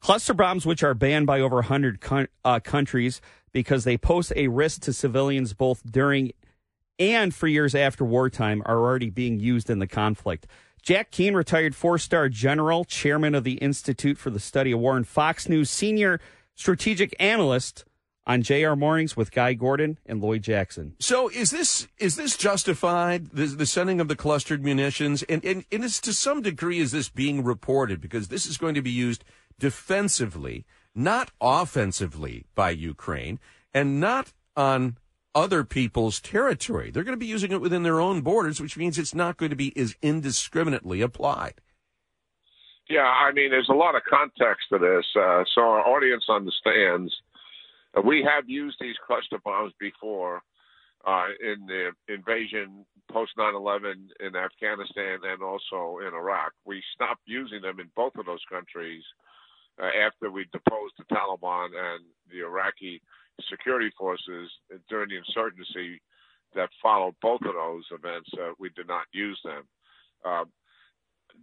Cluster 0.00 0.34
bombs, 0.34 0.66
which 0.66 0.82
are 0.82 0.94
banned 0.94 1.26
by 1.26 1.40
over 1.40 1.56
100 1.56 2.00
con- 2.00 2.28
uh, 2.44 2.60
countries 2.60 3.20
because 3.52 3.84
they 3.84 3.96
pose 3.96 4.32
a 4.34 4.48
risk 4.48 4.82
to 4.82 4.92
civilians 4.92 5.52
both 5.52 5.82
during 5.90 6.32
and 6.98 7.34
for 7.34 7.48
years 7.48 7.74
after 7.74 8.04
wartime, 8.04 8.62
are 8.64 8.78
already 8.78 9.10
being 9.10 9.40
used 9.40 9.70
in 9.70 9.78
the 9.78 9.86
conflict. 9.86 10.46
Jack 10.82 11.10
Keane, 11.10 11.34
retired 11.34 11.74
four 11.74 11.98
star 11.98 12.28
general, 12.28 12.84
chairman 12.84 13.34
of 13.34 13.44
the 13.44 13.54
Institute 13.54 14.18
for 14.18 14.30
the 14.30 14.40
Study 14.40 14.72
of 14.72 14.80
War, 14.80 14.96
and 14.96 15.06
Fox 15.06 15.48
News 15.48 15.70
senior 15.70 16.20
strategic 16.54 17.14
analyst 17.18 17.84
on 18.26 18.42
JR 18.42 18.74
Mornings 18.74 19.16
with 19.16 19.32
Guy 19.32 19.54
Gordon 19.54 19.98
and 20.06 20.20
Lloyd 20.20 20.42
Jackson. 20.42 20.94
So 20.98 21.28
is 21.28 21.50
this 21.50 21.88
is 21.98 22.16
this 22.16 22.36
justified 22.36 23.30
the, 23.30 23.46
the 23.46 23.66
sending 23.66 24.00
of 24.00 24.08
the 24.08 24.16
clustered 24.16 24.62
munitions 24.62 25.22
and, 25.24 25.44
and 25.44 25.64
and 25.72 25.84
is 25.84 26.00
to 26.00 26.12
some 26.12 26.42
degree 26.42 26.78
is 26.78 26.92
this 26.92 27.08
being 27.08 27.42
reported 27.42 28.00
because 28.00 28.28
this 28.28 28.46
is 28.46 28.58
going 28.58 28.74
to 28.74 28.82
be 28.82 28.90
used 28.90 29.24
defensively, 29.58 30.64
not 30.94 31.30
offensively 31.40 32.46
by 32.54 32.70
Ukraine 32.70 33.38
and 33.74 34.00
not 34.00 34.32
on 34.56 34.98
other 35.34 35.64
people's 35.64 36.20
territory. 36.20 36.90
They're 36.90 37.04
going 37.04 37.16
to 37.16 37.20
be 37.20 37.26
using 37.26 37.52
it 37.52 37.60
within 37.60 37.82
their 37.82 38.00
own 38.00 38.20
borders, 38.20 38.60
which 38.60 38.76
means 38.76 38.98
it's 38.98 39.14
not 39.14 39.38
going 39.38 39.50
to 39.50 39.56
be 39.56 39.76
as 39.76 39.96
indiscriminately 40.02 41.00
applied. 41.00 41.54
Yeah, 42.88 43.06
I 43.06 43.32
mean, 43.32 43.50
there's 43.50 43.70
a 43.70 43.74
lot 43.74 43.94
of 43.94 44.02
context 44.04 44.66
to 44.70 44.78
this, 44.78 45.06
uh, 45.16 45.44
so 45.54 45.62
our 45.62 45.80
audience 45.88 46.24
understands. 46.28 47.14
Uh, 47.96 48.00
we 48.02 48.22
have 48.22 48.48
used 48.48 48.76
these 48.80 48.96
cluster 49.06 49.38
bombs 49.44 49.72
before 49.78 50.42
uh, 51.06 51.26
in 51.40 51.66
the 51.66 51.90
invasion 52.12 52.84
post 53.10 53.32
9/11 53.36 53.94
in 54.20 54.36
Afghanistan 54.36 55.18
and 55.24 55.42
also 55.42 55.98
in 56.06 56.14
Iraq. 56.14 56.52
We 56.64 56.82
stopped 56.94 57.22
using 57.26 57.60
them 57.62 57.80
in 57.80 57.90
both 57.96 58.14
of 58.16 58.26
those 58.26 58.44
countries 58.50 59.02
uh, 59.82 59.90
after 60.06 60.30
we 60.30 60.44
deposed 60.52 60.94
the 60.98 61.04
Taliban 61.14 61.66
and 61.66 62.04
the 62.30 62.40
Iraqi 62.40 63.02
security 63.50 63.90
forces 63.98 64.50
during 64.88 65.08
the 65.08 65.16
insurgency 65.16 66.00
that 66.54 66.68
followed 66.82 67.14
both 67.22 67.40
of 67.42 67.54
those 67.54 67.84
events. 67.90 68.30
Uh, 68.34 68.52
we 68.58 68.68
did 68.70 68.86
not 68.86 69.06
use 69.12 69.40
them. 69.44 69.64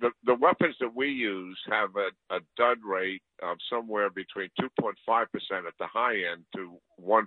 The, 0.01 0.12
the 0.24 0.36
weapons 0.36 0.75
that 0.79 0.96
we 0.96 1.10
use 1.10 1.60
have 1.70 1.89
a, 1.96 2.36
a 2.36 2.39
dud 2.58 2.77
rate 2.86 3.22
of 3.44 3.58
somewhere 3.70 4.10
between 4.10 4.50
2.5% 4.60 4.94
at 5.12 5.74
the 5.79 5.88
high 5.88 6.15
end 6.32 6.46
to 6.56 6.77
1%. 7.01 7.25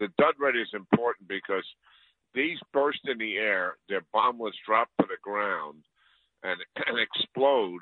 The 0.00 0.08
dud 0.18 0.34
rate 0.38 0.56
is 0.56 0.68
important 0.74 1.28
because 1.28 1.64
these 2.34 2.58
burst 2.72 3.00
in 3.04 3.18
the 3.18 3.36
air, 3.36 3.76
their 3.88 4.02
bomblets 4.14 4.60
drop 4.66 4.88
to 5.00 5.06
the 5.06 5.16
ground 5.22 5.84
and, 6.42 6.60
and 6.86 6.98
explode. 6.98 7.80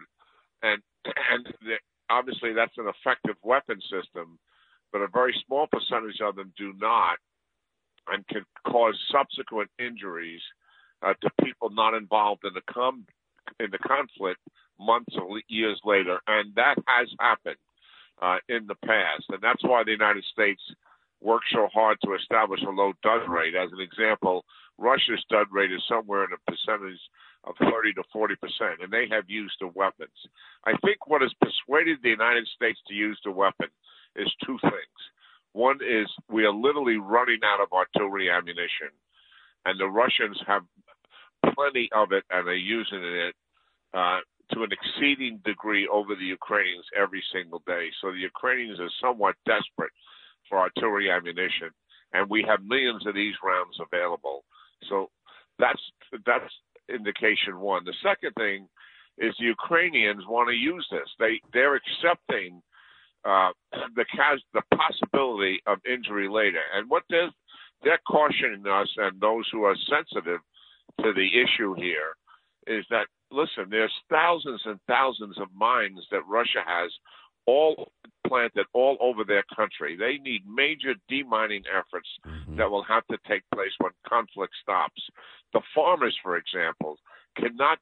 And, 0.63 0.83
and 1.05 1.47
the, 1.63 1.77
obviously, 2.11 2.53
that's 2.53 2.77
an 2.79 2.87
effective 2.89 3.37
weapon 3.43 3.81
system, 3.91 4.39
but 4.93 5.01
a 5.01 5.09
very 5.09 5.35
small 5.47 5.67
percentage 5.67 6.21
of 6.23 6.37
them 6.37 6.53
do 6.57 6.73
not 6.79 7.19
and 8.09 8.27
can 8.29 8.45
cause 8.67 8.99
subsequent 9.11 9.71
injuries 9.79 10.41
uh, 11.03 11.15
to 11.21 11.31
people 11.45 11.71
not 11.71 11.95
involved 11.95 12.45
in 12.45 12.53
the 12.55 12.73
com- 12.73 13.07
in 13.61 13.71
the 13.71 13.79
conflict 13.79 14.41
months 14.79 15.15
or 15.21 15.41
years 15.49 15.81
later, 15.85 16.19
and 16.27 16.55
that 16.55 16.77
has 16.87 17.09
happened 17.21 17.57
uh, 18.21 18.39
in 18.49 18.67
the 18.67 18.75
past, 18.87 19.25
and 19.31 19.41
that's 19.43 19.63
why 19.65 19.83
the 19.85 19.91
United 19.91 20.25
States 20.33 20.63
worked 21.21 21.47
so 21.53 21.69
hard 21.73 21.99
to 22.05 22.15
establish 22.15 22.61
a 22.63 22.71
low 22.71 22.93
dud 23.03 23.29
rate. 23.29 23.55
As 23.55 23.71
an 23.73 23.81
example, 23.81 24.45
Russia's 24.79 25.25
dud 25.31 25.47
rate 25.53 25.73
is 25.73 25.83
somewhere 25.89 26.25
in 26.25 26.31
a 26.33 26.51
percentage 26.51 27.01
of 27.45 27.55
30 27.59 27.95
to 27.95 28.03
40 28.13 28.35
percent, 28.37 28.83
and 28.83 28.93
they 28.93 29.07
have 29.11 29.29
used 29.29 29.55
the 29.61 29.69
weapons. 29.69 30.17
I 30.65 30.73
think 30.85 31.07
what 31.07 31.23
has 31.23 31.33
persuaded 31.41 31.99
the 32.03 32.11
United 32.11 32.47
States 32.55 32.79
to 32.89 32.95
use 32.95 33.19
the 33.25 33.31
weapon 33.31 33.69
is 34.17 34.33
two 34.45 34.59
things. 34.63 34.99
One 35.53 35.79
is 35.83 36.07
we 36.31 36.45
are 36.45 36.53
literally 36.53 36.97
running 36.97 37.41
out 37.45 37.61
of 37.61 37.73
artillery 37.73 38.31
ammunition, 38.31 38.91
and 39.67 39.79
the 39.79 39.89
Russians 39.89 40.41
have 40.47 40.63
plenty 41.55 41.89
of 41.95 42.13
it, 42.13 42.25
and 42.31 42.47
they're 42.47 42.55
using 42.55 43.03
it 43.03 43.35
uh, 43.95 44.19
to 44.53 44.63
an 44.63 44.71
exceeding 44.73 45.41
degree 45.45 45.89
over 45.89 46.15
the 46.15 46.25
Ukrainians 46.25 46.85
every 46.97 47.23
single 47.33 47.63
day. 47.67 47.89
So 48.01 48.11
the 48.11 48.19
Ukrainians 48.19 48.81
are 48.81 48.91
somewhat 49.01 49.37
desperate 49.47 49.93
for 50.49 50.59
artillery 50.59 51.11
ammunition, 51.11 51.71
and 52.13 52.29
we 52.29 52.45
have 52.49 52.65
millions 52.65 53.07
of 53.07 53.15
these 53.15 53.35
rounds 53.43 53.77
available. 53.81 54.45
So 54.89 55.11
that's 55.59 55.81
that's 56.27 56.53
indication 56.89 57.61
one. 57.61 57.85
The 57.85 57.95
second 58.03 58.33
thing 58.37 58.69
is 59.19 59.35
the 59.39 59.47
Ukrainians 59.47 60.25
want 60.29 60.49
to 60.49 60.55
use 60.55 60.87
this. 60.91 61.09
They 61.19 61.41
they're 61.53 61.77
accepting 61.77 62.63
uh, 63.25 63.51
the 63.97 64.05
the 64.53 64.63
possibility 64.75 65.61
of 65.67 65.79
injury 65.91 66.29
later, 66.29 66.63
and 66.75 66.91
what 66.91 67.05
they're 67.09 67.31
they're 67.83 68.01
cautioning 68.07 68.65
us 68.67 68.89
and 68.97 69.21
those 69.21 69.45
who 69.51 69.65
are 69.65 69.77
sensitive 69.89 70.41
to 71.03 71.13
the 71.13 71.29
issue 71.41 71.75
here 71.75 72.17
is 72.67 72.85
that 72.91 73.07
listen, 73.31 73.67
there's 73.71 73.93
thousands 74.11 74.61
and 74.65 74.79
thousands 74.87 75.39
of 75.39 75.49
mines 75.55 76.01
that 76.11 76.27
Russia 76.29 76.61
has 76.65 76.91
all 77.47 77.91
planted 78.27 78.67
all 78.73 78.97
over 79.01 79.25
their 79.25 79.45
country. 79.55 79.97
They 79.97 80.19
need 80.23 80.43
major 80.47 80.95
demining 81.11 81.65
efforts 81.67 82.09
mm-hmm. 82.27 82.57
that 82.57 82.71
will 82.71 82.85
have 82.85 83.07
to 83.09 83.19
take 83.27 83.43
place 83.53 83.73
when 83.79 83.91
conflict 84.09 84.55
stops. 84.63 85.03
The 85.53 85.61
farmers, 85.75 86.17
for 86.23 86.37
example, 86.37 86.99
cannot 87.37 87.79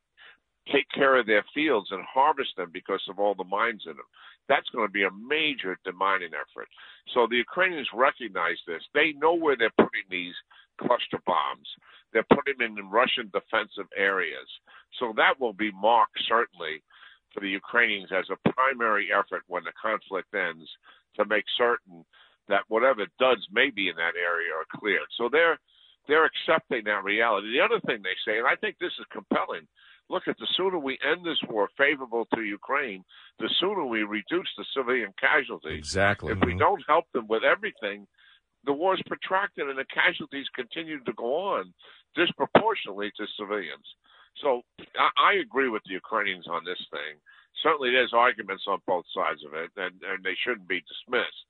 take 0.72 0.86
care 0.94 1.18
of 1.18 1.26
their 1.26 1.44
fields 1.54 1.88
and 1.90 2.02
harvest 2.02 2.50
them 2.56 2.70
because 2.72 3.02
of 3.08 3.18
all 3.18 3.34
the 3.34 3.44
mines 3.44 3.82
in 3.86 3.96
them. 3.96 4.06
That's 4.48 4.68
going 4.70 4.86
to 4.86 4.92
be 4.92 5.04
a 5.04 5.10
major 5.10 5.78
demining 5.86 6.34
effort. 6.34 6.68
So 7.14 7.26
the 7.28 7.36
Ukrainians 7.36 7.88
recognize 7.94 8.58
this. 8.66 8.82
They 8.94 9.12
know 9.12 9.34
where 9.34 9.56
they're 9.56 9.70
putting 9.76 10.08
these 10.10 10.34
cluster 10.80 11.20
bombs. 11.26 11.68
They're 12.12 12.26
putting 12.34 12.58
them 12.58 12.78
in 12.78 12.90
Russian 12.90 13.30
defensive 13.32 13.88
areas. 13.96 14.48
So 14.98 15.12
that 15.16 15.38
will 15.38 15.52
be 15.52 15.70
marked 15.72 16.18
certainly 16.28 16.82
for 17.32 17.40
the 17.40 17.48
Ukrainians 17.48 18.10
as 18.12 18.26
a 18.30 18.50
primary 18.50 19.08
effort 19.12 19.42
when 19.46 19.64
the 19.64 19.72
conflict 19.80 20.34
ends 20.34 20.68
to 21.16 21.24
make 21.24 21.44
certain 21.56 22.04
that 22.48 22.66
whatever 22.68 23.06
duds 23.18 23.46
may 23.52 23.70
be 23.70 23.88
in 23.88 23.96
that 23.96 24.18
area 24.18 24.50
are 24.52 24.78
cleared. 24.78 25.06
So 25.16 25.28
they're 25.30 25.58
they're 26.08 26.26
accepting 26.26 26.84
that 26.84 27.04
reality. 27.04 27.52
The 27.52 27.64
other 27.64 27.78
thing 27.86 28.02
they 28.02 28.18
say, 28.26 28.38
and 28.38 28.46
I 28.46 28.56
think 28.56 28.76
this 28.80 28.92
is 28.98 29.06
compelling, 29.12 29.68
look 30.08 30.26
at 30.26 30.36
the 30.38 30.48
sooner 30.56 30.78
we 30.78 30.98
end 31.06 31.24
this 31.24 31.38
war 31.48 31.68
favorable 31.78 32.26
to 32.34 32.42
Ukraine, 32.42 33.04
the 33.38 33.48
sooner 33.60 33.84
we 33.84 34.02
reduce 34.02 34.48
the 34.56 34.64
civilian 34.74 35.12
casualties. 35.20 35.78
Exactly. 35.78 36.32
If 36.32 36.40
we 36.40 36.52
mm-hmm. 36.52 36.58
don't 36.58 36.82
help 36.88 37.04
them 37.12 37.28
with 37.28 37.44
everything, 37.44 38.08
the 38.64 38.72
war 38.72 38.94
is 38.94 39.02
protracted 39.06 39.68
and 39.68 39.78
the 39.78 39.84
casualties 39.92 40.46
continue 40.54 40.98
to 41.04 41.12
go 41.12 41.54
on 41.54 41.72
disproportionately 42.14 43.10
to 43.16 43.26
civilians. 43.38 43.86
So 44.42 44.62
I, 44.98 45.10
I 45.18 45.32
agree 45.40 45.68
with 45.68 45.82
the 45.86 45.94
Ukrainians 45.94 46.46
on 46.48 46.64
this 46.64 46.80
thing. 46.90 47.18
Certainly, 47.62 47.90
there's 47.90 48.14
arguments 48.14 48.64
on 48.68 48.78
both 48.86 49.04
sides 49.14 49.42
of 49.44 49.54
it, 49.54 49.70
and, 49.76 49.94
and 50.06 50.24
they 50.24 50.36
shouldn't 50.44 50.68
be 50.68 50.82
dismissed. 50.86 51.44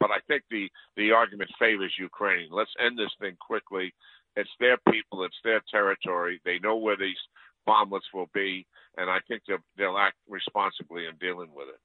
But 0.00 0.10
I 0.10 0.18
think 0.26 0.42
the 0.50 0.68
the 0.96 1.12
argument 1.12 1.50
favors 1.58 1.94
Ukraine. 1.98 2.48
Let's 2.50 2.72
end 2.84 2.98
this 2.98 3.14
thing 3.20 3.36
quickly. 3.40 3.94
It's 4.34 4.50
their 4.58 4.78
people, 4.90 5.24
it's 5.24 5.36
their 5.44 5.62
territory. 5.70 6.40
They 6.44 6.58
know 6.58 6.76
where 6.76 6.96
these 6.96 7.20
bomblets 7.68 8.10
will 8.14 8.30
be, 8.32 8.66
and 8.96 9.10
I 9.10 9.18
think 9.28 9.42
they'll, 9.46 9.58
they'll 9.76 9.98
act 9.98 10.16
responsibly 10.28 11.06
in 11.06 11.16
dealing 11.20 11.50
with 11.54 11.68
it. 11.68 11.80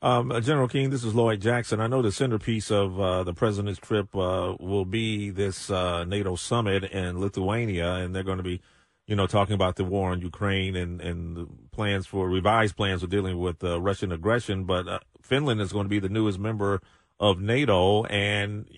Um, 0.00 0.30
uh, 0.30 0.40
General 0.40 0.68
Keane, 0.68 0.90
this 0.90 1.02
is 1.02 1.14
Lloyd 1.14 1.40
Jackson. 1.40 1.80
I 1.80 1.88
know 1.88 2.02
the 2.02 2.12
centerpiece 2.12 2.70
of 2.70 3.00
uh, 3.00 3.24
the 3.24 3.34
president's 3.34 3.80
trip 3.80 4.14
uh, 4.14 4.54
will 4.60 4.84
be 4.84 5.30
this 5.30 5.70
uh, 5.70 6.04
NATO 6.04 6.36
summit 6.36 6.84
in 6.84 7.18
Lithuania, 7.18 7.94
and 7.94 8.14
they're 8.14 8.22
going 8.22 8.36
to 8.36 8.44
be, 8.44 8.60
you 9.08 9.16
know, 9.16 9.26
talking 9.26 9.54
about 9.54 9.74
the 9.74 9.82
war 9.82 10.12
in 10.12 10.20
Ukraine 10.20 10.76
and 10.76 11.00
and 11.00 11.68
plans 11.72 12.06
for 12.06 12.28
revised 12.28 12.76
plans 12.76 13.00
for 13.00 13.08
dealing 13.08 13.38
with 13.38 13.64
uh, 13.64 13.80
Russian 13.80 14.12
aggression. 14.12 14.64
But 14.64 14.86
uh, 14.86 14.98
Finland 15.20 15.60
is 15.60 15.72
going 15.72 15.86
to 15.86 15.90
be 15.90 15.98
the 15.98 16.08
newest 16.08 16.38
member 16.38 16.80
of 17.18 17.40
NATO, 17.40 18.04
and 18.04 18.70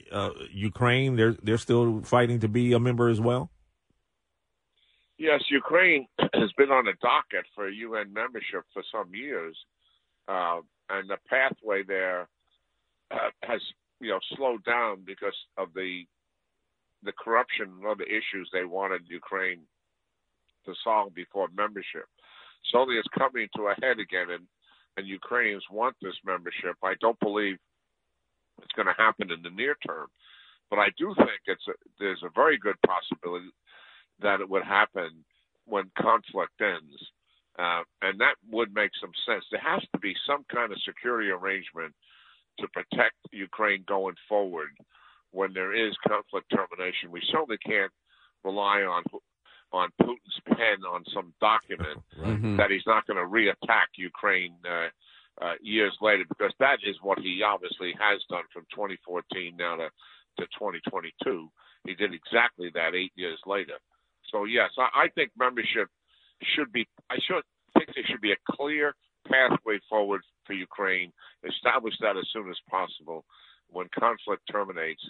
Ukraine 0.53 1.17
they're 1.17 1.37
they're 1.43 1.59
still 1.59 2.01
fighting 2.01 2.41
to 2.41 2.49
be 2.49 2.73
a 2.73 2.81
member 2.81 3.11
as 3.11 3.21
well. 3.21 3.51
Yes, 5.19 5.43
Ukraine 5.51 6.09
has 6.33 6.51
been 6.57 6.71
on 6.71 6.89
a 6.89 6.95
docket 7.03 7.45
for 7.55 7.69
UN 7.69 8.11
membership 8.15 8.65
for 8.73 8.83
some 8.91 9.15
years. 9.15 9.55
Uh, 10.31 10.61
and 10.91 11.11
the 11.11 11.17
pathway 11.29 11.83
there 11.83 12.29
uh, 13.11 13.31
has 13.43 13.61
you 14.01 14.11
know 14.11 14.21
slowed 14.37 14.65
down 14.65 15.03
because 15.05 15.35
of 15.59 15.69
the 15.75 16.05
the 17.03 17.13
corruption 17.13 17.67
and 17.77 17.87
other 17.87 18.05
issues 18.05 18.49
they 18.53 18.65
wanted 18.65 19.03
Ukraine 19.09 19.61
to 20.67 20.75
solve 20.85 21.15
before 21.15 21.49
membership. 21.57 22.07
Slowly, 22.71 22.97
it's 22.97 23.09
coming 23.19 23.49
to 23.57 23.63
a 23.69 23.75
head 23.83 23.99
again, 23.99 24.31
and 24.31 24.47
and 24.97 25.07
Ukrainians 25.07 25.65
want 25.71 25.97
this 26.01 26.17
membership. 26.25 26.77
I 26.83 26.95
don't 27.01 27.19
believe 27.21 27.59
it's 28.63 28.73
going 28.77 28.87
to 28.87 29.03
happen 29.03 29.33
in 29.33 29.43
the 29.43 29.51
near 29.51 29.77
term, 29.87 30.09
but 30.69 30.79
I 30.79 30.89
do 30.97 31.15
think 31.17 31.41
it's 31.47 31.67
a, 31.69 31.73
there's 31.99 32.23
a 32.23 32.31
very 32.35 32.59
good 32.59 32.77
possibility 32.87 33.51
that 34.21 34.41
it 34.41 34.49
would 34.49 34.65
happen 34.65 35.25
when 35.65 35.91
conflict 35.99 36.61
ends. 36.61 36.95
Uh, 37.61 37.83
and 38.03 38.19
that 38.21 38.37
would 38.51 38.75
make 38.75 38.91
some 39.01 39.13
sense. 39.27 39.45
There 39.51 39.61
has 39.61 39.83
to 39.93 39.99
be 39.99 40.15
some 40.27 40.45
kind 40.51 40.73
of 40.73 40.79
security 40.81 41.29
arrangement 41.29 41.93
to 42.59 42.69
protect 42.69 43.17
Ukraine 43.33 43.85
going 43.87 44.15
forward 44.29 44.71
when 45.33 45.53
there 45.53 45.75
is 45.75 45.95
conflict 46.09 46.51
termination. 46.51 47.11
We 47.11 47.23
certainly 47.31 47.59
can't 47.59 47.93
rely 48.45 48.83
on 48.83 49.05
on 49.73 49.91
Putin's 50.03 50.41
pen 50.49 50.83
on 50.89 51.05
some 51.15 51.33
document 51.41 52.03
mm-hmm. 52.19 52.57
that 52.57 52.71
he's 52.71 52.87
not 52.87 53.07
going 53.07 53.19
to 53.19 53.31
reattack 53.31 53.87
Ukraine 53.97 54.55
uh, 54.69 54.89
uh, 55.45 55.55
years 55.63 55.97
later 56.01 56.25
because 56.29 56.53
that 56.59 56.79
is 56.83 56.97
what 57.03 57.21
he 57.21 57.43
obviously 57.47 57.95
has 58.01 58.21
done 58.29 58.43
from 58.53 58.65
2014 58.75 59.55
now 59.57 59.77
to, 59.77 59.89
to 60.39 60.45
2022. 60.59 61.49
He 61.85 61.95
did 61.95 62.13
exactly 62.13 62.71
that 62.75 62.97
eight 62.97 63.13
years 63.15 63.39
later. 63.47 63.79
So 64.33 64.45
yes, 64.45 64.71
I, 64.77 65.05
I 65.05 65.09
think 65.15 65.31
membership 65.39 65.89
should 66.55 66.73
be. 66.73 66.87
I 67.11 67.17
should 67.27 67.43
think 67.77 67.91
there 67.95 68.05
should 68.07 68.21
be 68.21 68.33
a 68.33 68.53
clear 68.53 68.95
pathway 69.29 69.79
forward 69.89 70.23
for 70.47 70.53
Ukraine. 70.53 71.13
Establish 71.45 71.95
that 72.01 72.17
as 72.17 72.27
soon 72.33 72.49
as 72.51 72.57
possible. 72.69 73.25
When 73.69 73.89
conflict 73.97 74.43
terminates, 74.51 75.03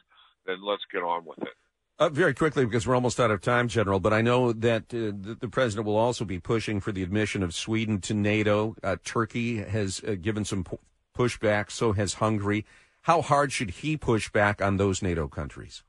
then 0.46 0.58
let's 0.62 0.82
get 0.92 1.02
on 1.02 1.24
with 1.24 1.38
it. 1.38 1.54
Uh, 1.98 2.08
very 2.08 2.32
quickly, 2.32 2.64
because 2.64 2.86
we're 2.86 2.94
almost 2.94 3.20
out 3.20 3.30
of 3.30 3.42
time, 3.42 3.68
General, 3.68 4.00
but 4.00 4.14
I 4.14 4.22
know 4.22 4.52
that 4.52 4.84
uh, 4.84 5.12
the, 5.14 5.36
the, 5.38 5.48
president 5.48 5.86
will 5.86 5.98
also 5.98 6.24
be 6.24 6.38
pushing 6.38 6.80
for 6.80 6.92
the 6.92 7.02
admission 7.02 7.42
of 7.42 7.54
Sweden 7.54 8.00
to 8.02 8.14
NATO. 8.14 8.74
Uh, 8.82 8.96
Turkey 9.04 9.58
has 9.58 10.00
uh, 10.08 10.14
given 10.14 10.46
some 10.46 10.64
pu- 10.64 10.78
pushback, 11.14 11.70
so 11.70 11.92
has 11.92 12.14
Hungary. 12.14 12.64
How 13.02 13.20
hard 13.20 13.52
should 13.52 13.70
he 13.70 13.98
push 13.98 14.30
back 14.30 14.62
on 14.62 14.78
those 14.78 15.02
NATO 15.02 15.28
countries? 15.28 15.82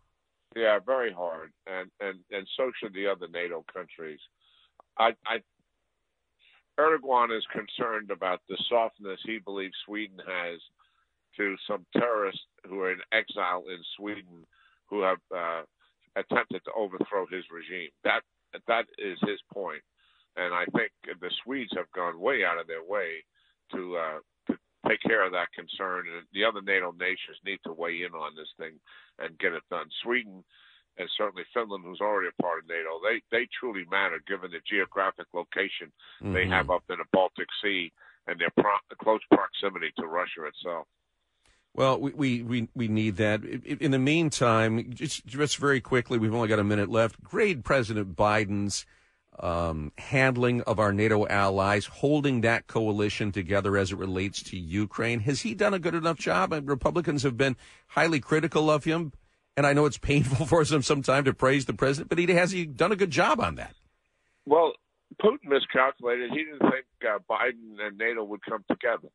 Yeah, 0.53 0.79
very 0.85 1.13
hard, 1.13 1.53
and 1.65 1.89
and 2.01 2.19
and 2.29 2.45
so 2.57 2.71
should 2.77 2.93
the 2.93 3.07
other 3.07 3.27
NATO 3.29 3.63
countries. 3.73 4.19
I, 5.01 5.09
I 5.25 5.41
Erdogan 6.79 7.35
is 7.35 7.45
concerned 7.51 8.11
about 8.11 8.41
the 8.47 8.57
softness 8.69 9.19
he 9.25 9.39
believes 9.39 9.73
Sweden 9.85 10.17
has 10.19 10.59
to 11.37 11.55
some 11.67 11.85
terrorists 11.97 12.41
who 12.67 12.81
are 12.81 12.91
in 12.91 12.99
exile 13.11 13.63
in 13.69 13.79
Sweden 13.97 14.45
who 14.89 15.01
have 15.01 15.17
uh, 15.35 15.61
attempted 16.15 16.63
to 16.65 16.71
overthrow 16.73 17.25
his 17.31 17.43
regime. 17.51 17.89
That 18.03 18.21
that 18.67 18.85
is 18.97 19.17
his 19.21 19.39
point, 19.53 19.81
and 20.37 20.53
I 20.53 20.65
think 20.75 20.91
the 21.19 21.31
Swedes 21.43 21.71
have 21.75 21.91
gone 21.95 22.19
way 22.19 22.43
out 22.43 22.59
of 22.59 22.67
their 22.67 22.83
way 22.83 23.23
to 23.73 23.97
uh, 23.97 24.19
to 24.47 24.57
take 24.87 25.01
care 25.01 25.25
of 25.25 25.31
that 25.31 25.53
concern, 25.55 26.05
and 26.13 26.25
the 26.33 26.43
other 26.43 26.61
NATO 26.61 26.91
nations 26.91 27.37
need 27.45 27.59
to 27.65 27.73
weigh 27.73 28.03
in 28.03 28.13
on 28.13 28.35
this 28.35 28.51
thing 28.59 28.79
and 29.19 29.39
get 29.39 29.53
it 29.53 29.63
done. 29.71 29.87
Sweden 30.03 30.43
and 30.97 31.09
certainly 31.17 31.43
Finland, 31.53 31.83
who's 31.85 32.01
already 32.01 32.29
a 32.29 32.41
part 32.41 32.59
of 32.59 32.67
NATO, 32.67 32.99
they 33.03 33.21
they 33.31 33.47
truly 33.59 33.85
matter 33.89 34.21
given 34.27 34.51
the 34.51 34.59
geographic 34.69 35.27
location 35.33 35.91
mm-hmm. 36.21 36.33
they 36.33 36.47
have 36.47 36.69
up 36.69 36.83
in 36.89 36.97
the 36.97 37.05
Baltic 37.11 37.47
Sea 37.63 37.91
and 38.27 38.39
their 38.39 38.51
pro- 38.51 38.95
close 39.01 39.21
proximity 39.31 39.91
to 39.97 40.05
Russia 40.05 40.45
itself. 40.45 40.87
Well, 41.73 41.99
we, 42.01 42.43
we, 42.43 42.67
we 42.75 42.87
need 42.89 43.15
that. 43.15 43.45
In 43.45 43.91
the 43.91 43.99
meantime, 43.99 44.91
just, 44.93 45.25
just 45.25 45.55
very 45.55 45.79
quickly, 45.79 46.19
we've 46.19 46.33
only 46.33 46.49
got 46.49 46.59
a 46.59 46.65
minute 46.65 46.89
left. 46.89 47.23
Grade 47.23 47.63
President 47.63 48.13
Biden's 48.13 48.85
um, 49.39 49.93
handling 49.97 50.61
of 50.63 50.79
our 50.79 50.91
NATO 50.91 51.25
allies, 51.27 51.85
holding 51.85 52.41
that 52.41 52.67
coalition 52.67 53.31
together 53.31 53.77
as 53.77 53.93
it 53.93 53.97
relates 53.97 54.43
to 54.43 54.57
Ukraine. 54.57 55.21
Has 55.21 55.41
he 55.41 55.53
done 55.53 55.73
a 55.73 55.79
good 55.79 55.95
enough 55.95 56.17
job? 56.17 56.53
Republicans 56.65 57.23
have 57.23 57.37
been 57.37 57.55
highly 57.87 58.19
critical 58.19 58.69
of 58.69 58.83
him, 58.83 59.13
and 59.57 59.65
I 59.65 59.73
know 59.73 59.85
it's 59.85 59.97
painful 59.97 60.45
for 60.47 60.63
them 60.63 60.81
sometimes 60.81 61.25
to 61.25 61.33
praise 61.33 61.65
the 61.65 61.73
president, 61.73 62.09
but 62.09 62.17
he 62.17 62.27
has 62.27 62.51
he 62.51 62.65
done 62.65 62.91
a 62.91 62.95
good 62.95 63.11
job 63.11 63.39
on 63.39 63.55
that? 63.55 63.75
Well, 64.45 64.73
Putin 65.21 65.43
miscalculated. 65.43 66.31
He 66.31 66.45
didn't 66.45 66.59
think 66.59 66.85
uh, 67.07 67.19
Biden 67.29 67.79
and 67.79 67.97
NATO 67.97 68.23
would 68.23 68.41
come 68.43 68.63
together. 68.69 69.09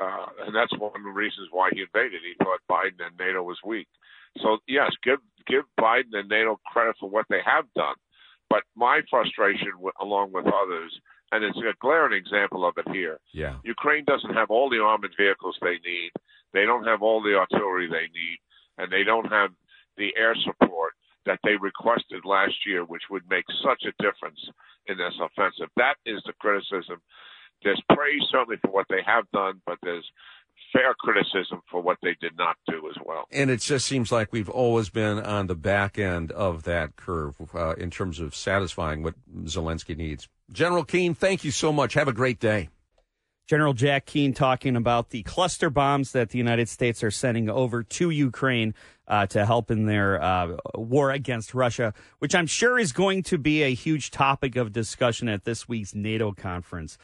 Uh, 0.00 0.26
and 0.46 0.54
that's 0.54 0.72
one 0.78 0.92
of 0.94 1.02
the 1.02 1.10
reasons 1.10 1.48
why 1.50 1.70
he 1.72 1.80
invaded. 1.80 2.20
He 2.22 2.34
thought 2.42 2.60
Biden 2.70 3.04
and 3.04 3.18
NATO 3.18 3.42
was 3.42 3.58
weak. 3.64 3.88
So 4.42 4.58
yes, 4.68 4.92
give 5.02 5.18
give 5.46 5.64
Biden 5.80 6.14
and 6.14 6.28
NATO 6.28 6.60
credit 6.66 6.96
for 7.00 7.10
what 7.10 7.26
they 7.28 7.40
have 7.44 7.64
done. 7.74 7.96
But 8.48 8.62
my 8.76 9.00
frustration, 9.10 9.72
along 10.00 10.32
with 10.32 10.46
others, 10.46 10.92
and 11.32 11.44
it's 11.44 11.58
a 11.58 11.74
glaring 11.80 12.16
example 12.16 12.66
of 12.66 12.74
it 12.78 12.88
here. 12.92 13.18
Yeah. 13.32 13.56
Ukraine 13.64 14.04
doesn't 14.04 14.34
have 14.34 14.50
all 14.50 14.70
the 14.70 14.80
armored 14.80 15.14
vehicles 15.18 15.56
they 15.60 15.78
need. 15.84 16.10
They 16.52 16.64
don't 16.64 16.84
have 16.84 17.02
all 17.02 17.22
the 17.22 17.34
artillery 17.36 17.88
they 17.88 18.08
need, 18.14 18.38
and 18.78 18.90
they 18.90 19.04
don't 19.04 19.30
have 19.30 19.50
the 19.98 20.14
air 20.16 20.34
support 20.44 20.94
that 21.26 21.40
they 21.44 21.56
requested 21.60 22.24
last 22.24 22.54
year, 22.66 22.84
which 22.84 23.02
would 23.10 23.28
make 23.28 23.44
such 23.62 23.82
a 23.84 24.02
difference 24.02 24.40
in 24.86 24.96
this 24.96 25.14
offensive. 25.20 25.68
That 25.76 25.96
is 26.06 26.22
the 26.24 26.32
criticism 26.40 27.02
there's 27.62 27.82
praise 27.92 28.22
certainly 28.30 28.56
for 28.62 28.70
what 28.70 28.86
they 28.88 29.02
have 29.04 29.30
done, 29.32 29.60
but 29.66 29.78
there's 29.82 30.04
fair 30.72 30.94
criticism 30.98 31.60
for 31.70 31.80
what 31.80 31.98
they 32.02 32.16
did 32.20 32.36
not 32.36 32.56
do 32.68 32.88
as 32.88 32.96
well. 33.04 33.24
And 33.30 33.50
it 33.50 33.60
just 33.60 33.86
seems 33.86 34.12
like 34.12 34.32
we've 34.32 34.48
always 34.48 34.90
been 34.90 35.18
on 35.18 35.46
the 35.46 35.54
back 35.54 35.98
end 35.98 36.30
of 36.32 36.64
that 36.64 36.96
curve 36.96 37.36
uh, 37.54 37.74
in 37.74 37.90
terms 37.90 38.20
of 38.20 38.34
satisfying 38.34 39.02
what 39.02 39.14
Zelensky 39.44 39.96
needs. 39.96 40.28
General 40.52 40.84
Keane, 40.84 41.14
thank 41.14 41.44
you 41.44 41.50
so 41.50 41.72
much. 41.72 41.94
Have 41.94 42.08
a 42.08 42.12
great 42.12 42.38
day. 42.38 42.68
General 43.48 43.72
Jack 43.72 44.04
Keane 44.04 44.34
talking 44.34 44.76
about 44.76 45.08
the 45.08 45.22
cluster 45.22 45.70
bombs 45.70 46.12
that 46.12 46.28
the 46.28 46.38
United 46.38 46.68
States 46.68 47.02
are 47.02 47.10
sending 47.10 47.48
over 47.48 47.82
to 47.82 48.10
Ukraine 48.10 48.74
uh, 49.08 49.26
to 49.28 49.46
help 49.46 49.70
in 49.70 49.86
their 49.86 50.22
uh, 50.22 50.58
war 50.74 51.10
against 51.10 51.54
Russia, 51.54 51.94
which 52.18 52.34
I'm 52.34 52.46
sure 52.46 52.78
is 52.78 52.92
going 52.92 53.22
to 53.22 53.38
be 53.38 53.62
a 53.62 53.72
huge 53.72 54.10
topic 54.10 54.54
of 54.56 54.74
discussion 54.74 55.30
at 55.30 55.44
this 55.44 55.66
week's 55.66 55.94
NATO 55.94 56.32
conference. 56.32 56.98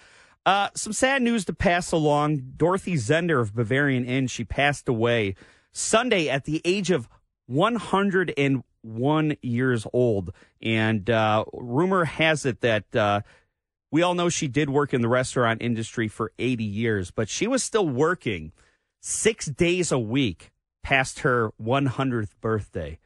Uh, 0.44 0.68
some 0.74 0.92
sad 0.92 1.22
news 1.22 1.46
to 1.46 1.54
pass 1.54 1.92
along. 1.92 2.42
Dorothy 2.58 2.96
Zehnder 2.96 3.40
of 3.40 3.54
Bavarian 3.54 4.04
Inn, 4.04 4.26
she 4.26 4.44
passed 4.44 4.86
away 4.86 5.36
Sunday 5.72 6.28
at 6.28 6.44
the 6.44 6.60
age 6.66 6.90
of 6.90 7.08
101 7.46 9.36
years 9.40 9.86
old. 9.94 10.30
And 10.60 11.08
uh, 11.08 11.46
rumor 11.54 12.04
has 12.04 12.44
it 12.44 12.60
that 12.60 12.94
uh, 12.94 13.22
we 13.94 14.02
all 14.02 14.14
know 14.14 14.28
she 14.28 14.48
did 14.48 14.68
work 14.68 14.92
in 14.92 15.02
the 15.02 15.08
restaurant 15.08 15.62
industry 15.62 16.08
for 16.08 16.32
80 16.36 16.64
years, 16.64 17.12
but 17.12 17.28
she 17.28 17.46
was 17.46 17.62
still 17.62 17.88
working 17.88 18.50
six 18.98 19.46
days 19.46 19.92
a 19.92 20.00
week 20.00 20.50
past 20.82 21.20
her 21.20 21.52
100th 21.62 22.30
birthday. 22.40 22.98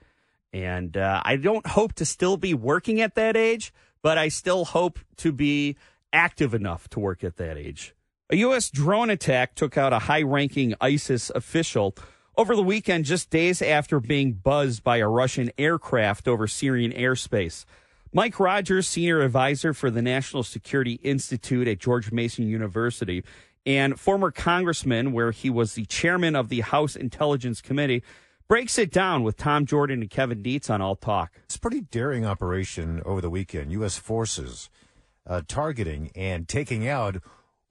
And 0.51 0.97
uh, 0.97 1.21
I 1.27 1.37
don't 1.37 1.67
hope 1.67 1.93
to 1.97 2.07
still 2.07 2.39
be 2.39 2.55
working 2.55 3.03
at 3.03 3.17
that 3.17 3.37
age, 3.37 3.71
but 4.01 4.17
I 4.17 4.29
still 4.29 4.65
hope 4.65 4.99
to 5.19 5.31
be 5.31 5.77
active 6.11 6.55
enough 6.55 6.89
to 6.89 7.01
work 7.01 7.23
at 7.23 7.37
that 7.37 7.59
age. 7.59 7.95
A 8.31 8.37
U.S. 8.37 8.71
drone 8.71 9.11
attack 9.11 9.55
took 9.55 9.77
out 9.77 9.93
a 9.93 9.99
high 9.99 10.23
ranking 10.23 10.75
ISIS 10.81 11.29
official 11.35 11.95
over 12.35 12.57
the 12.57 12.63
weekend, 12.63 13.05
just 13.05 13.29
days 13.29 13.61
after 13.61 14.01
being 14.01 14.33
buzzed 14.33 14.83
by 14.85 14.97
a 14.97 15.09
Russian 15.09 15.51
aircraft 15.59 16.27
over 16.27 16.47
Syrian 16.47 16.93
airspace. 16.93 17.67
Mike 18.13 18.41
Rogers, 18.41 18.89
senior 18.89 19.21
advisor 19.21 19.75
for 19.75 19.91
the 19.91 20.01
National 20.01 20.43
Security 20.43 20.95
Institute 21.03 21.69
at 21.69 21.79
George 21.79 22.11
Mason 22.11 22.47
University, 22.49 23.23
and 23.67 24.01
former 24.01 24.31
congressman, 24.31 25.13
where 25.13 25.31
he 25.31 25.51
was 25.51 25.75
the 25.75 25.85
chairman 25.85 26.35
of 26.35 26.49
the 26.49 26.61
House 26.61 26.97
Intelligence 26.97 27.61
Committee, 27.61 28.03
breaks 28.49 28.79
it 28.79 28.91
down 28.91 29.23
with 29.23 29.37
Tom 29.37 29.67
Jordan 29.67 30.01
and 30.01 30.11
Kevin 30.11 30.43
Dietz 30.43 30.71
on 30.71 30.81
All 30.81 30.97
Talk. 30.97 31.33
It's 31.45 31.57
a 31.57 31.61
pretty 31.61 31.83
daring 31.83 32.25
operation 32.25 33.03
over 33.05 33.21
the 33.21 33.29
weekend. 33.29 33.73
U.S. 33.73 33.99
forces 33.99 34.71
uh, 35.27 35.43
targeting 35.47 36.11
and 36.15 36.49
taking 36.49 36.89
out 36.89 37.17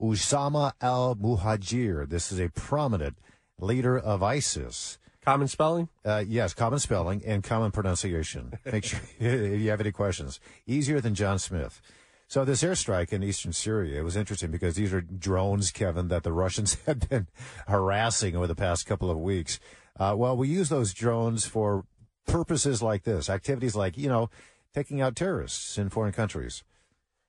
Usama 0.00 0.72
al 0.80 1.16
Muhajir. 1.16 2.08
This 2.08 2.30
is 2.30 2.38
a 2.38 2.48
prominent 2.50 3.18
leader 3.58 3.98
of 3.98 4.22
ISIS. 4.22 4.98
Common 5.28 5.48
spelling? 5.48 5.90
Uh, 6.06 6.24
yes, 6.26 6.54
common 6.54 6.78
spelling 6.78 7.22
and 7.22 7.44
common 7.44 7.70
pronunciation. 7.70 8.54
Make 8.64 8.84
sure 8.84 9.00
if 9.20 9.60
you 9.60 9.68
have 9.68 9.78
any 9.82 9.92
questions. 9.92 10.40
Easier 10.66 11.02
than 11.02 11.14
John 11.14 11.38
Smith. 11.38 11.82
So 12.28 12.46
this 12.46 12.62
airstrike 12.62 13.12
in 13.12 13.22
eastern 13.22 13.52
Syria, 13.52 14.00
it 14.00 14.04
was 14.04 14.16
interesting 14.16 14.50
because 14.50 14.76
these 14.76 14.90
are 14.94 15.02
drones, 15.02 15.70
Kevin, 15.70 16.08
that 16.08 16.22
the 16.22 16.32
Russians 16.32 16.78
had 16.86 17.10
been 17.10 17.26
harassing 17.66 18.36
over 18.36 18.46
the 18.46 18.54
past 18.54 18.86
couple 18.86 19.10
of 19.10 19.18
weeks. 19.18 19.60
Uh, 20.00 20.14
well, 20.16 20.34
we 20.34 20.48
use 20.48 20.70
those 20.70 20.94
drones 20.94 21.44
for 21.44 21.84
purposes 22.26 22.80
like 22.80 23.04
this, 23.04 23.28
activities 23.28 23.76
like, 23.76 23.98
you 23.98 24.08
know, 24.08 24.30
taking 24.74 25.02
out 25.02 25.14
terrorists 25.14 25.76
in 25.76 25.90
foreign 25.90 26.12
countries. 26.12 26.64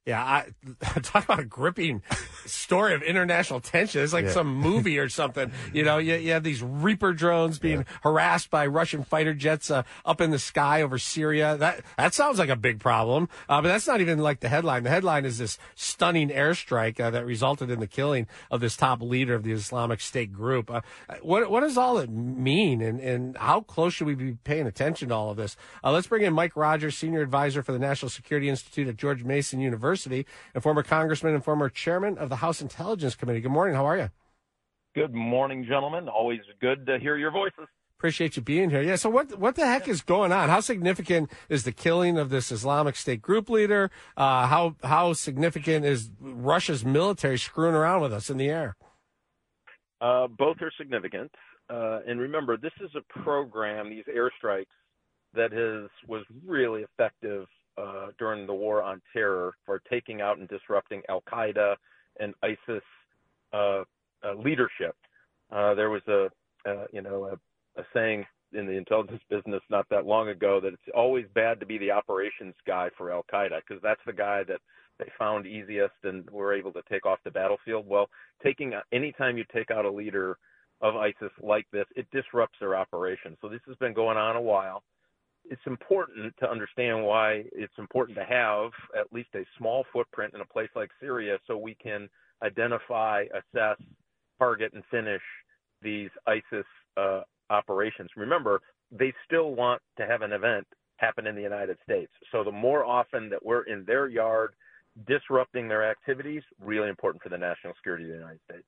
Yeah, 0.06 0.24
I 0.24 0.48
talk 1.02 1.26
about 1.26 1.40
a 1.40 1.46
gripping 1.46 2.02
story 2.46 2.96
of 2.96 3.04
international 3.04 3.60
tension. 3.60 4.02
It's 4.02 4.14
like 4.14 4.26
yeah. 4.26 4.32
some 4.32 4.56
movie 4.56 4.98
or 4.98 5.10
something. 5.10 5.52
You 5.74 5.84
know, 5.84 5.98
you, 5.98 6.16
you 6.16 6.32
have 6.32 6.44
these 6.44 6.64
Reaper 6.64 7.14
drones 7.14 7.60
being 7.60 7.80
yeah. 7.80 7.98
harassed 8.02 8.50
by 8.50 8.66
Russian 8.66 9.04
fighter 9.04 9.34
jets 9.34 9.70
uh, 9.70 9.84
up 10.06 10.22
in 10.22 10.32
the 10.32 10.40
sky 10.40 10.82
over 10.82 10.98
Syria. 10.98 11.58
That 11.58 11.84
that 11.98 12.14
sounds 12.14 12.40
like 12.40 12.50
a 12.50 12.56
big 12.56 12.80
problem. 12.80 13.28
Uh, 13.48 13.62
but 13.62 13.68
that's 13.68 13.88
not 13.88 14.02
even 14.02 14.20
like 14.20 14.40
the 14.40 14.50
headline. 14.50 14.84
The 14.84 14.90
headline 14.90 15.26
is 15.26 15.38
this 15.38 15.60
stunning 15.76 16.30
airstrike 16.30 17.00
uh, 17.00 17.10
that 17.12 17.26
resulted 17.26 17.70
in 17.70 17.80
the 17.80 17.88
killing 17.88 18.26
of 18.50 18.62
this 18.62 18.78
top 18.78 19.02
leader 19.02 19.36
of 19.36 19.44
the 19.44 19.52
Islamic 19.52 20.00
State 20.00 20.32
group. 20.32 20.72
Uh, 20.72 20.82
what 21.22 21.52
what 21.52 21.60
does 21.60 21.78
all 21.78 22.00
it 22.00 22.10
mean, 22.10 22.82
and 22.82 23.00
and 23.00 23.38
how 23.38 23.62
close 23.62 23.94
should 23.94 24.08
we 24.08 24.16
be 24.16 24.38
paying 24.44 24.66
attention 24.66 25.10
to 25.10 25.16
all 25.16 25.30
of 25.30 25.38
this? 25.38 25.58
Uh, 25.84 25.92
let's 25.92 26.08
bring 26.08 26.24
in 26.24 26.34
Mike 26.34 26.56
Rogers, 26.56 26.98
senior 26.98 27.22
advisor 27.22 27.62
for 27.62 27.74
the 27.74 27.80
National 27.80 28.10
Security 28.10 28.50
Institute 28.50 28.88
at 28.88 28.96
George 28.96 29.24
Mason 29.24 29.60
University. 29.60 29.89
University 29.90 30.26
and 30.54 30.62
former 30.62 30.84
congressman 30.84 31.34
and 31.34 31.44
former 31.44 31.70
chairman 31.70 32.18
of 32.18 32.30
the 32.30 32.38
House 32.38 32.62
Intelligence 32.62 33.16
Committee. 33.16 33.42
Good 33.42 33.52
morning. 33.52 33.76
How 33.76 33.86
are 33.86 33.98
you? 33.98 34.10
Good 34.96 35.14
morning, 35.14 35.66
gentlemen. 35.68 36.08
Always 36.08 36.42
good 36.62 36.86
to 36.86 37.00
hear 37.00 37.18
your 37.18 37.32
voices. 37.32 37.68
Appreciate 37.98 38.38
you 38.38 38.42
being 38.42 38.70
here. 38.70 38.82
Yeah. 38.82 38.96
So 38.96 39.10
what 39.10 39.38
what 39.38 39.56
the 39.56 39.66
heck 39.66 39.88
is 39.88 40.02
going 40.02 40.32
on? 40.32 40.48
How 40.48 40.62
significant 40.62 41.32
is 41.50 41.64
the 41.64 41.72
killing 41.72 42.18
of 42.18 42.30
this 42.30 42.52
Islamic 42.52 42.96
State 42.96 43.22
group 43.22 43.50
leader? 43.50 43.92
Uh, 44.16 44.48
how 44.48 44.76
how 44.84 45.14
significant 45.14 45.86
is 45.86 46.10
Russia's 46.22 46.86
military 46.86 47.38
screwing 47.38 47.76
around 47.76 48.02
with 48.02 48.14
us 48.14 48.30
in 48.30 48.38
the 48.38 48.50
air? 48.50 48.78
Uh, 50.00 50.28
both 50.28 50.62
are 50.62 50.72
significant. 50.78 51.32
Uh, 51.70 52.00
and 52.08 52.20
remember, 52.20 52.58
this 52.58 52.72
is 52.82 52.90
a 52.96 53.20
program, 53.22 53.90
these 53.90 54.06
airstrikes, 54.06 54.66
that 55.34 55.52
is 55.52 55.90
was 56.08 56.24
really 56.46 56.84
effective 56.84 57.48
uh, 57.80 58.08
during 58.18 58.46
the 58.46 58.54
war 58.54 58.84
on 58.84 59.02
terror 59.14 59.54
for 59.66 59.82
taking 59.90 60.22
out 60.22 60.38
and 60.38 60.48
disrupting 60.48 61.02
Al 61.10 61.24
Qaeda 61.32 61.76
and 62.20 62.34
ISIS 62.44 62.84
uh, 63.54 63.84
uh, 64.24 64.34
leadership. 64.38 64.96
Uh, 65.52 65.74
there 65.74 65.90
was 65.90 66.02
a, 66.08 66.28
you 66.92 67.02
know 67.02 67.26
a, 67.26 67.80
a 67.80 67.86
saying 67.94 68.26
in 68.54 68.66
the 68.66 68.74
intelligence 68.74 69.22
business 69.30 69.62
not 69.70 69.88
that 69.90 70.06
long 70.06 70.30
ago 70.30 70.60
that 70.60 70.74
it's 70.74 70.96
always 70.96 71.26
bad 71.34 71.60
to 71.60 71.66
be 71.66 71.78
the 71.78 71.92
operations 71.92 72.56
guy 72.68 72.90
for 72.98 73.12
Al 73.12 73.26
Qaeda 73.32 73.62
because 73.68 73.82
that's 73.82 74.02
the 74.06 74.14
guy 74.14 74.44
that 74.44 74.60
they 74.98 75.10
found 75.18 75.48
easiest 75.48 75.94
and 76.04 76.30
were 76.30 76.54
able 76.54 76.74
to 76.74 76.82
take 76.90 77.06
off 77.06 77.20
the 77.24 77.32
battlefield. 77.32 77.88
Well, 77.88 78.10
taking 78.44 78.74
anytime 78.92 79.38
you 79.38 79.46
take 79.54 79.72
out 79.72 79.86
a 79.86 79.92
leader 79.92 80.38
of 80.82 80.96
ISIS 80.96 81.32
like 81.42 81.66
this, 81.72 81.86
it 81.96 82.08
disrupts 82.12 82.58
their 82.60 82.76
operations. 82.76 83.38
So 83.42 83.50
this 83.50 83.62
has 83.68 83.78
been 83.78 83.94
going 83.94 84.18
on 84.18 84.36
a 84.36 84.42
while. 84.42 84.84
It's 85.46 85.62
important 85.66 86.34
to 86.40 86.50
understand 86.50 87.04
why 87.04 87.44
it's 87.52 87.74
important 87.78 88.18
to 88.18 88.26
have 88.26 88.72
at 88.98 89.12
least 89.12 89.30
a 89.36 89.46
small 89.58 89.86
footprint 89.92 90.34
in 90.34 90.42
a 90.42 90.46
place 90.46 90.70
like 90.76 90.90
Syria 91.00 91.38
so 91.48 91.58
we 91.58 91.76
can 91.76 92.10
identify, 92.44 93.26
assess, 93.34 93.78
target, 94.38 94.74
and 94.74 94.84
finish 94.92 95.22
these 95.82 96.10
ISIS 96.28 96.66
uh, 96.98 97.22
operations. 97.50 98.10
Remember, 98.16 98.62
they 98.92 99.14
still 99.26 99.56
want 99.56 99.82
to 99.98 100.06
have 100.06 100.22
an 100.22 100.34
event 100.34 100.68
happen 100.98 101.28
in 101.28 101.36
the 101.36 101.42
United 101.42 101.78
States. 101.84 102.12
So 102.32 102.44
the 102.44 102.52
more 102.52 102.86
often 102.86 103.30
that 103.30 103.44
we're 103.44 103.64
in 103.64 103.86
their 103.86 104.08
yard 104.08 104.54
disrupting 105.08 105.68
their 105.68 105.90
activities, 105.90 106.44
really 106.60 106.90
important 106.90 107.24
for 107.24 107.30
the 107.30 107.38
national 107.38 107.74
security 107.76 108.04
of 108.06 108.10
the 108.10 108.18
United 108.18 108.40
States. 108.50 108.66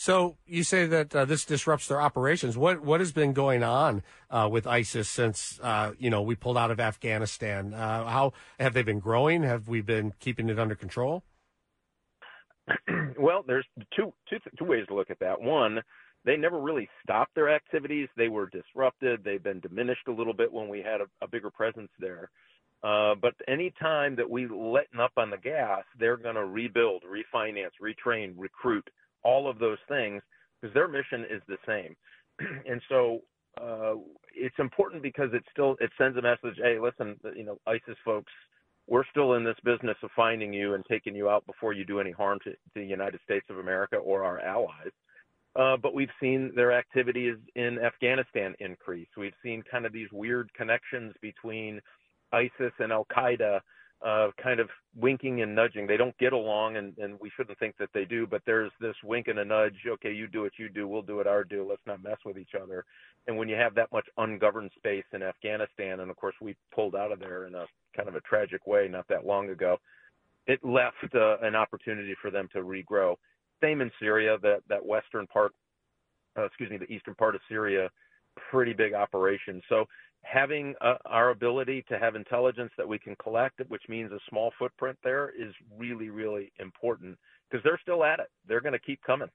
So 0.00 0.36
you 0.46 0.62
say 0.62 0.86
that 0.86 1.12
uh, 1.12 1.24
this 1.24 1.44
disrupts 1.44 1.88
their 1.88 2.00
operations. 2.00 2.56
What 2.56 2.82
what 2.82 3.00
has 3.00 3.10
been 3.10 3.32
going 3.32 3.64
on 3.64 4.04
uh, 4.30 4.48
with 4.48 4.64
ISIS 4.64 5.08
since 5.08 5.58
uh, 5.60 5.90
you 5.98 6.08
know 6.08 6.22
we 6.22 6.36
pulled 6.36 6.56
out 6.56 6.70
of 6.70 6.78
Afghanistan? 6.78 7.74
Uh, 7.74 8.06
how 8.06 8.32
have 8.60 8.74
they 8.74 8.84
been 8.84 9.00
growing? 9.00 9.42
Have 9.42 9.66
we 9.66 9.80
been 9.80 10.12
keeping 10.20 10.50
it 10.50 10.58
under 10.60 10.76
control? 10.76 11.24
well, 13.18 13.42
there's 13.44 13.66
two, 13.96 14.14
two, 14.30 14.36
two 14.56 14.64
ways 14.64 14.86
to 14.86 14.94
look 14.94 15.10
at 15.10 15.18
that. 15.18 15.40
One, 15.40 15.80
they 16.24 16.36
never 16.36 16.60
really 16.60 16.88
stopped 17.02 17.34
their 17.34 17.52
activities. 17.52 18.08
They 18.16 18.28
were 18.28 18.48
disrupted. 18.50 19.24
They've 19.24 19.42
been 19.42 19.58
diminished 19.58 20.06
a 20.06 20.12
little 20.12 20.34
bit 20.34 20.52
when 20.52 20.68
we 20.68 20.78
had 20.78 21.00
a, 21.00 21.06
a 21.24 21.26
bigger 21.26 21.50
presence 21.50 21.90
there. 21.98 22.30
Uh, 22.84 23.16
but 23.20 23.34
any 23.48 23.72
time 23.80 24.14
that 24.14 24.30
we 24.30 24.46
letting 24.46 25.00
up 25.00 25.12
on 25.16 25.30
the 25.30 25.38
gas, 25.38 25.82
they're 25.98 26.16
going 26.16 26.36
to 26.36 26.44
rebuild, 26.44 27.02
refinance, 27.02 27.72
retrain, 27.82 28.34
recruit, 28.36 28.88
all 29.22 29.48
of 29.48 29.58
those 29.58 29.78
things 29.88 30.22
because 30.60 30.74
their 30.74 30.88
mission 30.88 31.24
is 31.30 31.42
the 31.48 31.56
same. 31.66 31.96
and 32.68 32.80
so 32.88 33.20
uh, 33.60 33.94
it's 34.34 34.58
important 34.58 35.02
because 35.02 35.30
it 35.32 35.42
still 35.50 35.76
it 35.80 35.90
sends 35.98 36.16
a 36.16 36.22
message. 36.22 36.58
Hey, 36.62 36.78
listen, 36.80 37.16
you 37.36 37.44
know, 37.44 37.58
ISIS 37.66 37.96
folks, 38.04 38.32
we're 38.86 39.04
still 39.10 39.34
in 39.34 39.44
this 39.44 39.56
business 39.64 39.96
of 40.02 40.10
finding 40.16 40.52
you 40.52 40.74
and 40.74 40.84
taking 40.86 41.14
you 41.14 41.28
out 41.28 41.46
before 41.46 41.72
you 41.72 41.84
do 41.84 42.00
any 42.00 42.12
harm 42.12 42.38
to, 42.44 42.50
to 42.50 42.56
the 42.74 42.84
United 42.84 43.20
States 43.24 43.46
of 43.50 43.58
America 43.58 43.96
or 43.96 44.24
our 44.24 44.40
allies. 44.40 44.92
Uh, 45.56 45.76
but 45.76 45.94
we've 45.94 46.10
seen 46.20 46.52
their 46.54 46.72
activities 46.72 47.36
in 47.56 47.78
Afghanistan 47.80 48.54
increase. 48.60 49.08
We've 49.16 49.32
seen 49.42 49.62
kind 49.68 49.86
of 49.86 49.92
these 49.92 50.08
weird 50.12 50.52
connections 50.54 51.14
between 51.20 51.80
ISIS 52.32 52.72
and 52.78 52.92
Al 52.92 53.06
Qaeda 53.14 53.60
uh, 54.04 54.28
kind 54.42 54.60
of 54.60 54.68
winking 54.96 55.42
and 55.42 55.54
nudging. 55.54 55.86
They 55.86 55.96
don't 55.96 56.16
get 56.18 56.32
along, 56.32 56.76
and, 56.76 56.96
and 56.98 57.18
we 57.20 57.30
shouldn't 57.36 57.58
think 57.58 57.76
that 57.78 57.90
they 57.92 58.04
do, 58.04 58.26
but 58.26 58.42
there's 58.46 58.70
this 58.80 58.94
wink 59.02 59.28
and 59.28 59.38
a 59.38 59.44
nudge. 59.44 59.74
Okay, 59.86 60.12
you 60.12 60.26
do 60.28 60.42
what 60.42 60.52
you 60.58 60.68
do, 60.68 60.86
we'll 60.86 61.02
do 61.02 61.16
what 61.16 61.26
our 61.26 61.44
do. 61.44 61.66
Let's 61.68 61.82
not 61.86 62.02
mess 62.02 62.18
with 62.24 62.38
each 62.38 62.54
other. 62.60 62.84
And 63.26 63.36
when 63.36 63.48
you 63.48 63.56
have 63.56 63.74
that 63.74 63.92
much 63.92 64.06
ungoverned 64.16 64.70
space 64.76 65.04
in 65.12 65.22
Afghanistan, 65.22 66.00
and 66.00 66.10
of 66.10 66.16
course 66.16 66.34
we 66.40 66.56
pulled 66.74 66.94
out 66.94 67.12
of 67.12 67.18
there 67.18 67.46
in 67.46 67.54
a 67.54 67.66
kind 67.96 68.08
of 68.08 68.14
a 68.14 68.20
tragic 68.20 68.66
way 68.66 68.88
not 68.88 69.06
that 69.08 69.26
long 69.26 69.50
ago, 69.50 69.78
it 70.46 70.64
left 70.64 70.96
uh, 71.14 71.38
an 71.42 71.54
opportunity 71.54 72.14
for 72.22 72.30
them 72.30 72.48
to 72.52 72.60
regrow. 72.60 73.16
Same 73.62 73.80
in 73.80 73.90
Syria, 74.00 74.38
that 74.42 74.60
that 74.68 74.84
western 74.84 75.26
part, 75.26 75.52
uh, 76.38 76.44
excuse 76.44 76.70
me, 76.70 76.78
the 76.78 76.90
eastern 76.90 77.14
part 77.16 77.34
of 77.34 77.40
Syria, 77.48 77.90
pretty 78.50 78.72
big 78.72 78.94
operation. 78.94 79.60
So 79.68 79.84
having 80.22 80.74
uh, 80.80 80.94
our 81.06 81.30
ability 81.30 81.84
to 81.88 81.98
have 81.98 82.14
intelligence 82.14 82.70
that 82.76 82.88
we 82.88 82.98
can 82.98 83.16
collect, 83.16 83.60
which 83.68 83.82
means 83.88 84.12
a 84.12 84.18
small 84.28 84.52
footprint 84.58 84.98
there, 85.02 85.30
is 85.30 85.54
really, 85.76 86.10
really 86.10 86.52
important 86.58 87.16
because 87.48 87.64
they're 87.64 87.80
still 87.82 88.04
at 88.04 88.20
it. 88.20 88.28
They're 88.46 88.60
going 88.60 88.72
to 88.72 88.78
keep 88.78 89.02
coming. 89.02 89.28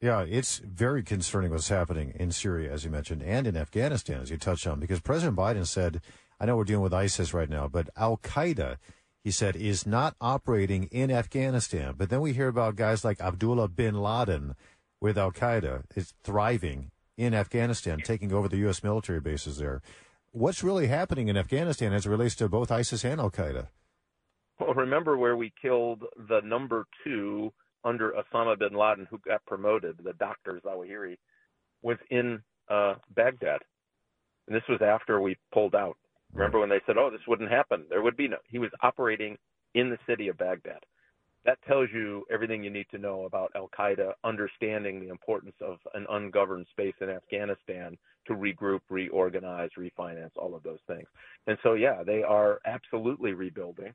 Yeah, 0.00 0.22
it's 0.22 0.58
very 0.58 1.02
concerning 1.02 1.52
what's 1.52 1.68
happening 1.68 2.12
in 2.16 2.32
Syria, 2.32 2.72
as 2.72 2.84
you 2.84 2.90
mentioned, 2.90 3.22
and 3.22 3.46
in 3.46 3.56
Afghanistan, 3.56 4.20
as 4.20 4.30
you 4.30 4.36
touched 4.36 4.66
on, 4.66 4.80
because 4.80 5.00
President 5.00 5.36
Biden 5.36 5.66
said, 5.66 6.00
I 6.40 6.46
know 6.46 6.56
we're 6.56 6.64
dealing 6.64 6.82
with 6.82 6.94
ISIS 6.94 7.32
right 7.32 7.48
now, 7.48 7.68
but 7.68 7.88
Al 7.96 8.16
Qaeda, 8.16 8.78
he 9.22 9.30
said, 9.30 9.54
is 9.54 9.86
not 9.86 10.16
operating 10.20 10.84
in 10.84 11.12
Afghanistan. 11.12 11.94
But 11.96 12.10
then 12.10 12.20
we 12.20 12.32
hear 12.32 12.48
about 12.48 12.74
guys 12.74 13.04
like 13.04 13.20
Abdullah 13.20 13.68
bin 13.68 13.94
Laden 13.94 14.56
with 15.00 15.16
Al 15.16 15.30
Qaeda 15.30 15.84
is 15.94 16.14
thriving 16.24 16.90
in 17.16 17.32
Afghanistan, 17.32 18.00
taking 18.00 18.32
over 18.32 18.48
the 18.48 18.56
U.S. 18.58 18.82
military 18.82 19.20
bases 19.20 19.58
there 19.58 19.82
what's 20.32 20.64
really 20.64 20.88
happening 20.88 21.28
in 21.28 21.36
Afghanistan 21.36 21.92
as 21.92 22.06
it 22.06 22.10
relates 22.10 22.34
to 22.36 22.48
both 22.48 22.72
ISIS 22.72 23.04
and 23.04 23.20
Al 23.20 23.30
Qaeda? 23.30 23.68
Well, 24.58 24.74
remember 24.74 25.16
where 25.16 25.36
we 25.36 25.52
killed 25.60 26.02
the 26.28 26.40
number 26.44 26.86
two 27.04 27.52
under 27.84 28.12
Osama 28.12 28.58
bin 28.58 28.74
Laden, 28.74 29.06
who 29.10 29.18
got 29.18 29.44
promoted, 29.46 29.98
the 30.02 30.12
doctor 30.14 30.60
Zawahiri, 30.64 31.16
was 31.82 31.98
in 32.10 32.42
uh, 32.68 32.94
Baghdad. 33.14 33.60
And 34.46 34.56
this 34.56 34.62
was 34.68 34.80
after 34.82 35.20
we 35.20 35.36
pulled 35.52 35.74
out. 35.74 35.96
Remember 36.32 36.60
when 36.60 36.68
they 36.68 36.80
said, 36.86 36.96
oh, 36.96 37.10
this 37.10 37.20
wouldn't 37.26 37.50
happen? 37.50 37.84
There 37.88 38.02
would 38.02 38.16
be 38.16 38.28
no. 38.28 38.38
He 38.48 38.58
was 38.58 38.70
operating 38.82 39.36
in 39.74 39.90
the 39.90 39.98
city 40.06 40.28
of 40.28 40.38
Baghdad 40.38 40.80
that 41.44 41.58
tells 41.66 41.88
you 41.92 42.24
everything 42.30 42.62
you 42.62 42.70
need 42.70 42.86
to 42.90 42.98
know 42.98 43.24
about 43.24 43.50
Al 43.56 43.68
Qaeda, 43.76 44.12
understanding 44.22 45.00
the 45.00 45.08
importance 45.08 45.54
of 45.60 45.78
an 45.94 46.06
ungoverned 46.10 46.66
space 46.70 46.94
in 47.00 47.10
Afghanistan 47.10 47.98
to 48.26 48.34
regroup, 48.34 48.80
reorganize, 48.88 49.70
refinance, 49.76 50.30
all 50.36 50.54
of 50.54 50.62
those 50.62 50.78
things. 50.86 51.06
And 51.48 51.58
so, 51.62 51.74
yeah, 51.74 52.04
they 52.04 52.22
are 52.22 52.60
absolutely 52.64 53.32
rebuilding. 53.32 53.92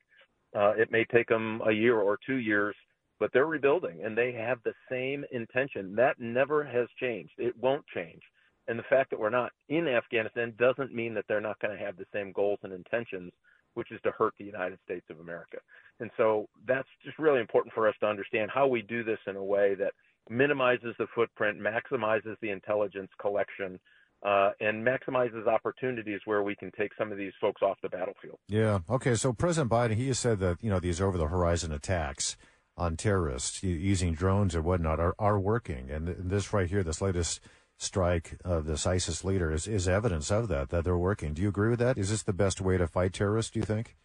Uh, 0.56 0.72
it 0.72 0.92
may 0.92 1.06
take 1.06 1.30
them 1.30 1.62
a 1.66 1.72
year 1.72 2.00
or 2.00 2.20
two 2.26 2.36
years, 2.36 2.76
but 3.20 3.32
they're 3.34 3.46
rebuilding 3.46 4.04
and 4.04 4.18
they 4.18 4.34
have 4.34 4.60
the 4.64 4.74
same 4.90 5.24
intention. 5.32 5.96
That 5.96 6.20
never 6.20 6.64
has 6.64 6.88
changed. 7.00 7.34
It 7.38 7.56
won't 7.58 7.86
change. 7.94 8.22
And 8.68 8.78
the 8.78 8.84
fact 8.90 9.10
that 9.12 9.20
we're 9.20 9.30
not 9.30 9.54
in 9.70 9.88
Afghanistan 9.88 10.54
doesn't 10.60 10.94
mean 10.94 11.14
that 11.14 11.24
they're 11.30 11.40
not 11.40 11.60
going 11.60 11.78
to 11.78 11.84
have 11.84 11.96
the 11.96 12.06
same 12.14 12.34
goals 12.34 12.60
and 12.64 12.74
intentions 12.74 13.32
which 13.78 13.92
is 13.92 14.02
to 14.02 14.10
hurt 14.10 14.34
the 14.40 14.44
United 14.44 14.80
States 14.84 15.06
of 15.12 15.20
America. 15.20 15.58
And 16.00 16.10
so 16.18 16.48
that's 16.68 16.88
just 17.06 17.20
really 17.20 17.40
important 17.40 17.76
for 17.76 17.88
us 17.88 17.94
to 18.00 18.08
understand 18.08 18.50
how 18.52 18.66
we 18.66 18.82
do 18.82 19.04
this 19.04 19.20
in 19.28 19.36
a 19.36 19.44
way 19.44 19.76
that 19.76 19.92
minimizes 20.32 20.96
the 20.98 21.06
footprint, 21.14 21.60
maximizes 21.60 22.36
the 22.42 22.50
intelligence 22.50 23.12
collection, 23.22 23.80
uh, 24.26 24.50
and 24.60 24.84
maximizes 24.84 25.46
opportunities 25.48 26.20
where 26.26 26.42
we 26.42 26.56
can 26.56 26.72
take 26.76 26.90
some 26.98 27.12
of 27.12 27.20
these 27.20 27.34
folks 27.40 27.62
off 27.62 27.78
the 27.84 27.90
battlefield. 27.90 28.40
Yeah. 28.48 28.80
Okay. 28.90 29.14
So 29.14 29.32
President 29.32 29.72
Biden, 29.72 29.94
he 29.94 30.08
has 30.08 30.18
said 30.18 30.40
that 30.40 30.58
you 30.60 30.72
know 30.72 30.80
these 30.80 31.00
over 31.00 31.20
the 31.20 31.28
horizon 31.28 31.72
attacks 31.72 32.36
on 32.78 32.98
terrorists 32.98 33.62
using 33.62 34.14
drones 34.14 34.56
or 34.56 34.62
whatnot 34.64 35.00
are, 35.00 35.14
are 35.20 35.40
working, 35.40 35.92
and 35.92 36.08
this 36.08 36.52
right 36.52 36.68
here, 36.68 36.82
this 36.82 37.00
latest 37.00 37.42
strike 37.78 38.38
of 38.44 38.66
this 38.66 38.86
ISIS 38.86 39.24
leader 39.24 39.52
is, 39.52 39.68
is 39.68 39.88
evidence 39.88 40.32
of 40.32 40.48
that, 40.48 40.70
that 40.70 40.84
they're 40.84 40.98
working. 40.98 41.34
Do 41.34 41.42
you 41.42 41.50
agree 41.50 41.70
with 41.70 41.80
that? 41.80 41.98
Is 41.98 42.10
this 42.10 42.24
the 42.24 42.34
best 42.34 42.60
way 42.60 42.78
to 42.78 42.88
fight 42.88 43.14
terrorists, 43.14 43.52
do 43.52 43.60
you 43.60 43.66
think? 43.66 43.96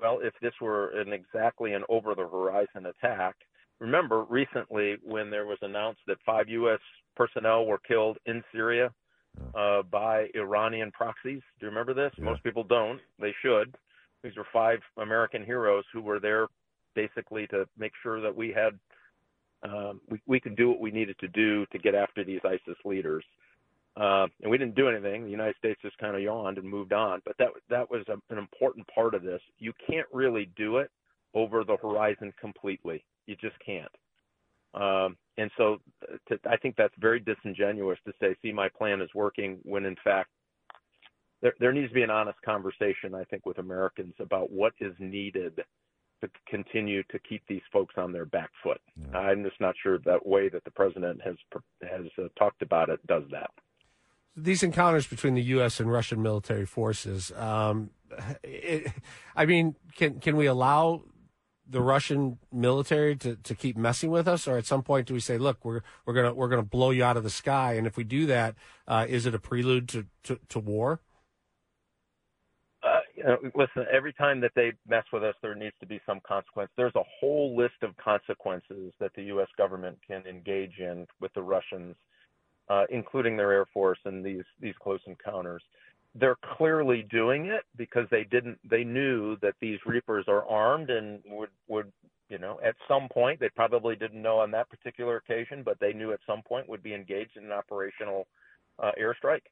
Well, 0.00 0.18
if 0.22 0.34
this 0.42 0.52
were 0.60 0.90
an 1.00 1.12
exactly 1.12 1.72
an 1.72 1.84
over 1.88 2.14
the 2.14 2.26
horizon 2.28 2.86
attack, 2.86 3.34
remember 3.80 4.24
recently 4.24 4.96
when 5.02 5.30
there 5.30 5.46
was 5.46 5.58
announced 5.62 6.00
that 6.06 6.18
five 6.24 6.48
U.S. 6.48 6.80
personnel 7.14 7.66
were 7.66 7.78
killed 7.78 8.18
in 8.26 8.42
Syria 8.52 8.90
uh, 9.54 9.82
by 9.82 10.26
Iranian 10.34 10.90
proxies. 10.92 11.42
Do 11.58 11.66
you 11.66 11.68
remember 11.68 11.94
this? 11.94 12.12
Yeah. 12.16 12.24
Most 12.24 12.42
people 12.42 12.64
don't. 12.64 13.00
They 13.18 13.34
should. 13.42 13.74
These 14.22 14.36
were 14.36 14.46
five 14.52 14.78
American 14.98 15.44
heroes 15.44 15.84
who 15.92 16.00
were 16.00 16.20
there 16.20 16.48
basically 16.94 17.46
to 17.48 17.66
make 17.78 17.92
sure 18.02 18.20
that 18.20 18.34
we 18.34 18.48
had 18.48 18.78
um, 19.62 20.00
we, 20.08 20.20
we 20.26 20.40
could 20.40 20.56
do 20.56 20.68
what 20.68 20.80
we 20.80 20.90
needed 20.90 21.18
to 21.20 21.28
do 21.28 21.66
to 21.66 21.78
get 21.78 21.94
after 21.94 22.24
these 22.24 22.40
ISIS 22.44 22.76
leaders. 22.84 23.24
Uh, 23.96 24.26
and 24.42 24.50
we 24.50 24.58
didn't 24.58 24.74
do 24.74 24.88
anything. 24.88 25.24
The 25.24 25.30
United 25.30 25.56
States 25.56 25.80
just 25.80 25.96
kind 25.98 26.14
of 26.14 26.20
yawned 26.20 26.58
and 26.58 26.68
moved 26.68 26.92
on. 26.92 27.22
But 27.24 27.36
that 27.38 27.48
that 27.70 27.90
was 27.90 28.02
a, 28.08 28.16
an 28.30 28.38
important 28.38 28.86
part 28.94 29.14
of 29.14 29.22
this. 29.22 29.40
You 29.58 29.72
can't 29.88 30.06
really 30.12 30.50
do 30.56 30.78
it 30.78 30.90
over 31.34 31.64
the 31.64 31.76
horizon 31.76 32.32
completely. 32.38 33.04
You 33.26 33.36
just 33.36 33.56
can't. 33.64 33.90
Um, 34.74 35.16
and 35.38 35.50
so 35.56 35.78
to, 36.28 36.38
I 36.48 36.58
think 36.58 36.76
that's 36.76 36.94
very 36.98 37.20
disingenuous 37.20 37.98
to 38.06 38.12
say, 38.20 38.36
"See, 38.42 38.52
my 38.52 38.68
plan 38.68 39.00
is 39.00 39.08
working," 39.14 39.58
when 39.62 39.86
in 39.86 39.96
fact 40.04 40.28
there, 41.40 41.54
there 41.58 41.72
needs 41.72 41.88
to 41.88 41.94
be 41.94 42.02
an 42.02 42.10
honest 42.10 42.40
conversation. 42.42 43.14
I 43.14 43.24
think 43.24 43.46
with 43.46 43.58
Americans 43.58 44.14
about 44.20 44.50
what 44.50 44.74
is 44.78 44.94
needed 44.98 45.64
to 46.22 46.30
continue 46.48 47.02
to 47.04 47.18
keep 47.18 47.42
these 47.48 47.62
folks 47.72 47.94
on 47.96 48.12
their 48.12 48.24
back 48.24 48.50
foot. 48.62 48.80
I'm 49.14 49.44
just 49.44 49.60
not 49.60 49.74
sure 49.82 49.98
that 50.04 50.26
way 50.26 50.48
that 50.48 50.64
the 50.64 50.70
president 50.70 51.20
has 51.24 51.36
has 51.82 52.06
uh, 52.18 52.28
talked 52.38 52.62
about 52.62 52.88
it 52.88 53.04
does 53.06 53.24
that. 53.30 53.50
These 54.36 54.62
encounters 54.62 55.06
between 55.06 55.34
the 55.34 55.42
U.S. 55.42 55.80
and 55.80 55.90
Russian 55.90 56.22
military 56.22 56.66
forces. 56.66 57.32
Um, 57.32 57.90
it, 58.42 58.92
I 59.34 59.46
mean, 59.46 59.76
can 59.94 60.20
can 60.20 60.36
we 60.36 60.46
allow 60.46 61.02
the 61.68 61.80
Russian 61.80 62.38
military 62.52 63.16
to, 63.16 63.36
to 63.36 63.54
keep 63.54 63.76
messing 63.76 64.10
with 64.10 64.28
us, 64.28 64.46
or 64.46 64.56
at 64.56 64.66
some 64.66 64.82
point 64.82 65.08
do 65.08 65.14
we 65.14 65.20
say, 65.20 65.38
look, 65.38 65.64
we're 65.64 65.80
we're 66.04 66.14
gonna 66.14 66.34
we're 66.34 66.48
gonna 66.48 66.62
blow 66.62 66.90
you 66.90 67.04
out 67.04 67.16
of 67.16 67.24
the 67.24 67.30
sky? 67.30 67.74
And 67.74 67.86
if 67.86 67.96
we 67.96 68.04
do 68.04 68.26
that, 68.26 68.54
uh, 68.86 69.06
is 69.08 69.26
it 69.26 69.34
a 69.34 69.38
prelude 69.38 69.88
to, 69.90 70.06
to, 70.24 70.38
to 70.48 70.58
war? 70.58 71.00
Uh, 73.26 73.36
listen, 73.56 73.84
every 73.92 74.12
time 74.12 74.40
that 74.40 74.52
they 74.54 74.72
mess 74.86 75.04
with 75.12 75.24
us, 75.24 75.34
there 75.42 75.54
needs 75.54 75.74
to 75.80 75.86
be 75.86 76.00
some 76.06 76.20
consequence. 76.26 76.70
There's 76.76 76.94
a 76.94 77.02
whole 77.18 77.56
list 77.56 77.74
of 77.82 77.96
consequences 77.96 78.92
that 79.00 79.10
the 79.16 79.24
U.S. 79.24 79.48
government 79.58 79.98
can 80.06 80.22
engage 80.26 80.78
in 80.78 81.06
with 81.20 81.32
the 81.34 81.42
Russians, 81.42 81.96
uh, 82.68 82.84
including 82.88 83.36
their 83.36 83.52
air 83.52 83.66
force 83.74 83.98
and 84.04 84.24
these 84.24 84.44
these 84.60 84.74
close 84.80 85.00
encounters. 85.06 85.62
They're 86.14 86.38
clearly 86.56 87.06
doing 87.10 87.46
it 87.46 87.64
because 87.76 88.06
they 88.10 88.24
didn't. 88.24 88.58
They 88.68 88.84
knew 88.84 89.36
that 89.42 89.54
these 89.60 89.80
Reapers 89.84 90.26
are 90.28 90.46
armed 90.46 90.90
and 90.90 91.20
would 91.26 91.50
would 91.66 91.92
you 92.28 92.38
know 92.38 92.60
at 92.64 92.76
some 92.86 93.08
point 93.08 93.40
they 93.40 93.48
probably 93.48 93.96
didn't 93.96 94.22
know 94.22 94.38
on 94.38 94.52
that 94.52 94.70
particular 94.70 95.16
occasion, 95.16 95.64
but 95.64 95.80
they 95.80 95.92
knew 95.92 96.12
at 96.12 96.20
some 96.26 96.42
point 96.42 96.68
would 96.68 96.82
be 96.82 96.94
engaged 96.94 97.36
in 97.36 97.46
an 97.46 97.52
operational 97.52 98.28
uh, 98.80 98.92
airstrike. 99.00 99.42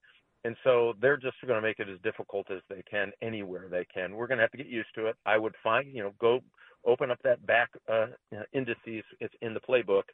And 0.45 0.57
so 0.63 0.93
they're 1.01 1.17
just 1.17 1.37
going 1.47 1.61
to 1.61 1.67
make 1.67 1.79
it 1.79 1.89
as 1.89 1.99
difficult 2.03 2.51
as 2.51 2.61
they 2.69 2.83
can 2.89 3.13
anywhere 3.23 3.67
they 3.71 3.87
can. 3.93 4.15
We're 4.15 4.27
going 4.27 4.39
to 4.39 4.45
have 4.45 4.51
to 4.53 4.59
get 4.59 4.67
used 4.67 4.95
to 4.95 5.07
it. 5.07 5.17
I 5.25 5.39
would 5.39 5.55
find, 5.63 5.91
you 5.91 6.03
know, 6.03 6.13
go 6.21 6.41
open 6.85 7.11
up 7.11 7.19
that 7.25 7.45
back 7.47 7.71
uh, 7.91 8.07
indices. 8.53 9.05
It's 9.21 9.35
in 9.41 9.55
the 9.55 9.61
playbook. 9.61 10.05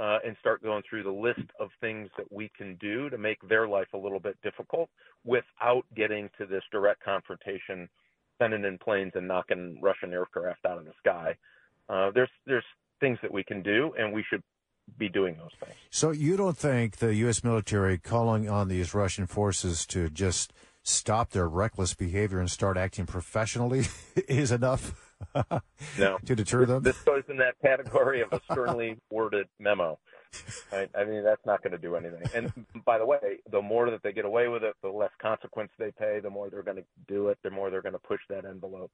Uh, 0.00 0.18
and 0.24 0.36
start 0.38 0.62
going 0.62 0.80
through 0.88 1.02
the 1.02 1.10
list 1.10 1.50
of 1.58 1.70
things 1.80 2.08
that 2.16 2.30
we 2.30 2.48
can 2.56 2.76
do 2.76 3.10
to 3.10 3.18
make 3.18 3.36
their 3.48 3.66
life 3.66 3.88
a 3.94 3.98
little 3.98 4.20
bit 4.20 4.38
difficult 4.44 4.88
without 5.24 5.82
getting 5.96 6.30
to 6.38 6.46
this 6.46 6.62
direct 6.70 7.02
confrontation, 7.02 7.88
sending 8.40 8.64
in 8.64 8.78
planes 8.78 9.10
and 9.16 9.26
knocking 9.26 9.76
Russian 9.82 10.12
aircraft 10.12 10.64
out 10.66 10.78
of 10.78 10.84
the 10.84 10.92
sky. 11.00 11.34
Uh, 11.88 12.12
there's 12.14 12.30
there's 12.46 12.62
things 13.00 13.18
that 13.22 13.32
we 13.32 13.42
can 13.42 13.60
do, 13.60 13.92
and 13.98 14.12
we 14.12 14.24
should 14.30 14.42
be 14.96 15.08
doing 15.08 15.36
those 15.36 15.52
things. 15.62 15.74
So 15.90 16.10
you 16.10 16.36
don't 16.36 16.56
think 16.56 16.96
the 16.96 17.14
U.S. 17.16 17.44
military 17.44 17.98
calling 17.98 18.48
on 18.48 18.68
these 18.68 18.94
Russian 18.94 19.26
forces 19.26 19.86
to 19.86 20.08
just 20.08 20.52
stop 20.82 21.30
their 21.30 21.48
reckless 21.48 21.94
behavior 21.94 22.40
and 22.40 22.50
start 22.50 22.76
acting 22.76 23.06
professionally 23.06 23.86
is 24.28 24.50
enough? 24.50 25.04
no. 25.98 26.18
to 26.24 26.36
deter 26.36 26.64
them? 26.64 26.82
This 26.82 27.00
goes 27.00 27.24
in 27.28 27.38
that 27.38 27.54
category 27.60 28.20
of 28.20 28.32
a 28.32 28.40
sternly 28.52 28.96
worded 29.10 29.48
memo. 29.58 29.98
Right? 30.70 30.90
I 30.94 31.04
mean, 31.04 31.24
that's 31.24 31.44
not 31.46 31.62
going 31.62 31.72
to 31.72 31.78
do 31.78 31.96
anything. 31.96 32.22
And 32.34 32.52
by 32.84 32.98
the 32.98 33.06
way, 33.06 33.38
the 33.50 33.62
more 33.62 33.90
that 33.90 34.02
they 34.02 34.12
get 34.12 34.24
away 34.24 34.48
with 34.48 34.62
it, 34.62 34.74
the 34.82 34.90
less 34.90 35.10
consequence 35.20 35.70
they 35.78 35.90
pay, 35.90 36.20
the 36.20 36.30
more 36.30 36.50
they're 36.50 36.62
going 36.62 36.76
to 36.76 36.84
do 37.06 37.28
it, 37.28 37.38
the 37.42 37.50
more 37.50 37.70
they're 37.70 37.82
going 37.82 37.94
to 37.94 37.98
push 37.98 38.20
that 38.28 38.44
envelope. 38.44 38.92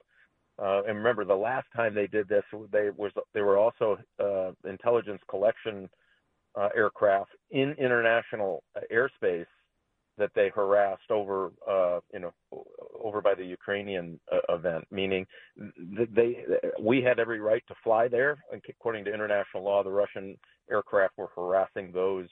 Uh, 0.63 0.83
and 0.87 0.97
remember, 0.97 1.25
the 1.25 1.35
last 1.35 1.67
time 1.75 1.95
they 1.95 2.07
did 2.07 2.29
this, 2.29 2.45
they 2.71 2.91
was 2.97 3.11
they 3.33 3.41
were 3.41 3.59
also 3.59 3.99
uh, 4.23 4.53
intelligence 4.69 5.21
collection 5.29 5.89
uh, 6.55 6.69
aircraft 6.77 7.31
in 7.51 7.73
international 7.73 8.63
uh, 8.77 8.81
airspace 8.93 9.47
that 10.17 10.31
they 10.37 10.49
harassed 10.55 11.11
over, 11.11 11.51
uh, 11.69 11.99
you 12.13 12.21
know, 12.21 12.33
over 13.03 13.21
by 13.21 13.35
the 13.35 13.45
Ukrainian 13.45 14.21
uh, 14.33 14.55
event. 14.55 14.85
Meaning, 14.93 15.27
they 16.15 16.45
we 16.81 17.03
had 17.03 17.19
every 17.19 17.41
right 17.41 17.65
to 17.67 17.75
fly 17.83 18.07
there. 18.07 18.39
According 18.69 19.05
to 19.07 19.13
international 19.13 19.65
law, 19.65 19.83
the 19.83 19.91
Russian 19.91 20.37
aircraft 20.71 21.19
were 21.19 21.31
harassing 21.35 21.91
those 21.93 22.29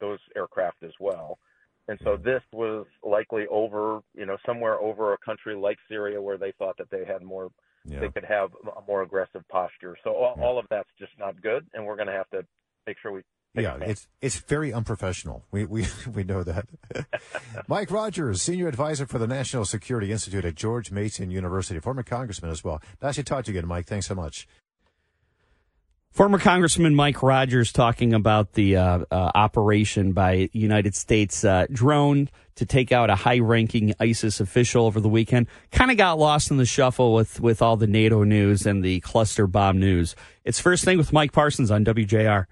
those 0.00 0.18
aircraft 0.34 0.82
as 0.82 0.92
well. 0.98 1.38
And 1.88 1.98
so 2.02 2.16
this 2.16 2.42
was 2.52 2.86
likely 3.02 3.46
over, 3.48 4.00
you 4.14 4.26
know, 4.26 4.36
somewhere 4.44 4.80
over 4.80 5.12
a 5.12 5.18
country 5.18 5.54
like 5.54 5.78
Syria 5.88 6.20
where 6.20 6.36
they 6.36 6.52
thought 6.58 6.76
that 6.78 6.90
they 6.90 7.04
had 7.04 7.22
more, 7.22 7.50
yeah. 7.84 8.00
they 8.00 8.08
could 8.08 8.24
have 8.24 8.50
a 8.76 8.80
more 8.88 9.02
aggressive 9.02 9.42
posture. 9.48 9.96
So 10.02 10.10
all, 10.10 10.34
yeah. 10.36 10.44
all 10.44 10.58
of 10.58 10.66
that's 10.68 10.88
just 10.98 11.12
not 11.18 11.40
good, 11.40 11.64
and 11.74 11.86
we're 11.86 11.96
going 11.96 12.08
to 12.08 12.12
have 12.12 12.28
to 12.30 12.44
make 12.86 12.96
sure 13.00 13.12
we. 13.12 13.22
Yeah, 13.54 13.78
it's 13.80 14.06
it's 14.20 14.36
very 14.36 14.70
unprofessional. 14.70 15.44
We 15.50 15.64
we 15.64 15.86
we 16.14 16.24
know 16.24 16.42
that. 16.42 16.66
Mike 17.68 17.90
Rogers, 17.90 18.42
senior 18.42 18.68
advisor 18.68 19.06
for 19.06 19.18
the 19.18 19.26
National 19.26 19.64
Security 19.64 20.12
Institute 20.12 20.44
at 20.44 20.56
George 20.56 20.90
Mason 20.90 21.30
University, 21.30 21.80
former 21.80 22.02
congressman 22.02 22.50
as 22.50 22.62
well. 22.62 22.82
Nice 23.00 23.14
to 23.14 23.22
talk 23.22 23.46
to 23.46 23.52
you 23.52 23.58
again, 23.58 23.68
Mike. 23.68 23.86
Thanks 23.86 24.08
so 24.08 24.14
much. 24.14 24.46
Former 26.16 26.38
Congressman 26.38 26.94
Mike 26.94 27.22
Rogers 27.22 27.72
talking 27.72 28.14
about 28.14 28.54
the 28.54 28.78
uh, 28.78 29.00
uh, 29.10 29.32
operation 29.34 30.12
by 30.12 30.48
United 30.54 30.94
States 30.94 31.44
uh, 31.44 31.66
drone 31.70 32.30
to 32.54 32.64
take 32.64 32.90
out 32.90 33.10
a 33.10 33.14
high-ranking 33.14 33.92
ISIS 34.00 34.40
official 34.40 34.86
over 34.86 34.98
the 34.98 35.10
weekend. 35.10 35.46
Kind 35.72 35.90
of 35.90 35.98
got 35.98 36.18
lost 36.18 36.50
in 36.50 36.56
the 36.56 36.64
shuffle 36.64 37.12
with 37.12 37.38
with 37.38 37.60
all 37.60 37.76
the 37.76 37.86
NATO 37.86 38.24
news 38.24 38.64
and 38.64 38.82
the 38.82 39.00
cluster 39.00 39.46
bomb 39.46 39.78
news. 39.78 40.16
It's 40.42 40.58
first 40.58 40.86
thing 40.86 40.96
with 40.96 41.12
Mike 41.12 41.32
Parsons 41.32 41.70
on 41.70 41.84
WJR. 41.84 42.46